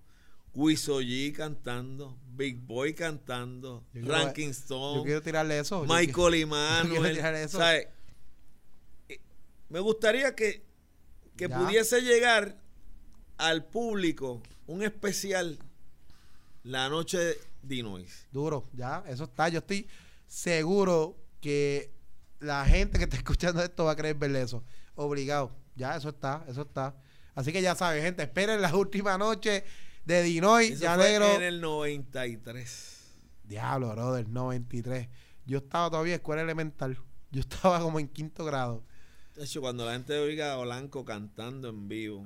Wiso 0.53 1.01
G 1.01 1.33
cantando, 1.33 2.17
Big 2.27 2.57
Boy 2.61 2.93
cantando, 2.93 3.83
Yo 3.91 4.05
Ranking 4.11 4.45
Yo 4.45 4.51
Stone, 4.51 5.03
quiero 5.03 5.21
tirarle 5.21 5.59
eso. 5.59 5.83
Yo 5.85 5.93
Michael 5.93 6.35
yo 6.95 7.01
eso. 7.39 7.57
¿sabes? 7.57 7.87
Eh, 9.09 9.19
Me 9.69 9.79
gustaría 9.79 10.35
que, 10.35 10.63
que 11.35 11.49
Ya. 11.49 11.59
pudiese 11.59 12.01
llegar 12.01 12.55
al 13.37 13.65
público 13.65 14.41
un 14.67 14.83
especial 14.83 15.57
la 16.63 16.87
noche 16.87 17.37
de 17.63 17.75
Inois. 17.75 18.27
Duro, 18.31 18.69
ya, 18.73 19.03
eso 19.07 19.23
está. 19.25 19.49
Yo 19.49 19.59
estoy 19.59 19.87
seguro 20.27 21.17
que 21.41 21.91
la 22.39 22.63
gente 22.65 22.99
que 22.99 23.05
está 23.05 23.17
escuchando 23.17 23.61
esto 23.63 23.85
va 23.85 23.91
a 23.91 23.95
creer 23.95 24.15
verle 24.15 24.43
eso. 24.43 24.63
Obligado. 24.93 25.51
Ya, 25.75 25.95
eso 25.95 26.09
está, 26.09 26.43
eso 26.47 26.61
está. 26.61 26.95
Así 27.33 27.51
que 27.51 27.61
ya 27.61 27.75
saben, 27.75 28.01
gente, 28.03 28.23
esperen 28.23 28.61
la 28.61 28.73
última 28.75 29.17
noche 29.17 29.63
de 30.05 30.21
Dinoy, 30.23 30.67
Eso 30.67 30.83
ya 30.83 30.95
fue 30.95 31.09
negro. 31.09 31.25
en 31.35 31.41
el 31.43 31.61
93. 31.61 32.91
Diablo, 33.43 33.91
brother, 33.91 34.27
93. 34.27 35.09
Yo 35.45 35.59
estaba 35.59 35.89
todavía 35.89 36.13
en 36.13 36.19
escuela 36.19 36.41
elemental. 36.41 36.97
Yo 37.31 37.41
estaba 37.41 37.79
como 37.79 37.99
en 37.99 38.07
quinto 38.07 38.45
grado. 38.45 38.83
De 39.35 39.43
hecho, 39.43 39.61
cuando 39.61 39.85
la 39.85 39.93
gente 39.93 40.17
oiga 40.17 40.53
a 40.53 40.57
Blanco 40.57 41.03
cantando 41.03 41.69
en 41.69 41.87
vivo, 41.89 42.25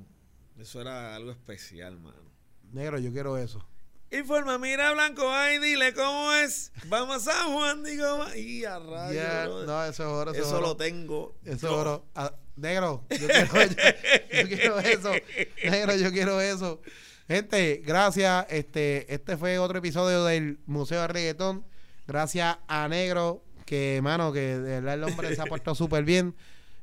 eso 0.58 0.80
era 0.80 1.16
algo 1.16 1.30
especial, 1.32 1.98
mano. 1.98 2.30
Negro, 2.70 2.98
yo 3.00 3.10
quiero 3.12 3.36
eso. 3.36 3.66
Informa, 4.12 4.58
mira 4.58 4.92
Blanco, 4.92 5.28
ay, 5.30 5.58
dile 5.58 5.92
cómo 5.94 6.32
es. 6.32 6.72
Vamos 6.88 7.16
a 7.28 7.32
San 7.32 7.52
Juan, 7.52 7.82
digo, 7.84 8.26
y 8.36 8.64
a 8.64 8.70
Ya, 8.70 8.78
brother. 8.78 9.66
no, 9.66 9.84
eso 9.84 10.02
es 10.04 10.08
oro. 10.08 10.30
Eso, 10.32 10.40
es 10.40 10.46
Eso 10.46 10.56
oro. 10.58 10.66
lo 10.68 10.76
tengo. 10.76 11.36
Eso 11.44 11.66
es 11.66 11.72
oro. 11.72 12.06
Ah, 12.14 12.32
negro, 12.60 13.04
yo 13.10 13.26
quiero, 13.26 13.62
yo, 13.62 14.40
yo 14.40 14.48
quiero 14.48 14.78
eso. 14.80 15.12
Negro, 15.64 15.96
yo 15.96 16.12
quiero 16.12 16.40
eso. 16.40 16.80
Gente, 17.30 17.82
gracias. 17.86 18.46
Este, 18.50 19.12
este 19.12 19.36
fue 19.36 19.58
otro 19.58 19.78
episodio 19.78 20.24
del 20.24 20.58
Museo 20.66 21.00
de 21.00 21.06
Reggaetón. 21.08 21.64
Gracias 22.06 22.58
a 22.66 22.88
Negro, 22.88 23.44
que, 23.66 24.00
mano, 24.02 24.32
que 24.32 24.58
de 24.58 24.80
verdad 24.80 24.94
el 24.94 25.04
hombre 25.04 25.34
se 25.34 25.40
ha 25.40 25.46
puesto 25.46 25.74
súper 25.76 26.02
bien. 26.02 26.34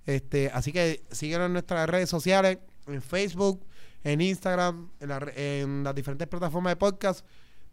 Este, 0.05 0.49
así 0.53 0.71
que 0.71 1.03
síguenos 1.11 1.47
en 1.47 1.53
nuestras 1.53 1.89
redes 1.89 2.09
sociales, 2.09 2.59
en 2.87 3.01
Facebook, 3.01 3.65
en 4.05 4.21
Instagram, 4.21 4.89
en, 5.01 5.09
la 5.09 5.31
en 5.35 5.83
las 5.83 5.93
diferentes 5.93 6.29
plataformas 6.29 6.71
de 6.71 6.77
podcast. 6.77 7.25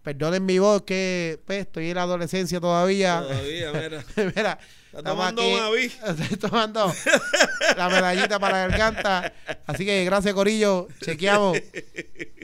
Perdonen 0.02 0.44
mi 0.44 0.58
voz, 0.58 0.82
que 0.82 1.40
pues, 1.46 1.60
estoy 1.60 1.90
en 1.90 1.94
la 1.94 2.02
adolescencia 2.02 2.60
todavía. 2.60 3.20
Todavía, 3.20 3.72
mira. 3.72 4.04
Mira, 4.34 4.58
estamos 4.98 5.34
tomando 5.34 5.42
aquí. 5.72 5.92
Estoy 6.22 6.36
tomando 6.38 6.94
la 7.76 7.88
medallita 7.88 8.38
para 8.38 8.60
la 8.62 8.68
garganta. 8.68 9.32
Así 9.66 9.84
que 9.84 10.04
gracias, 10.04 10.34
Corillo. 10.34 10.88
Chequeamos. 11.00 11.58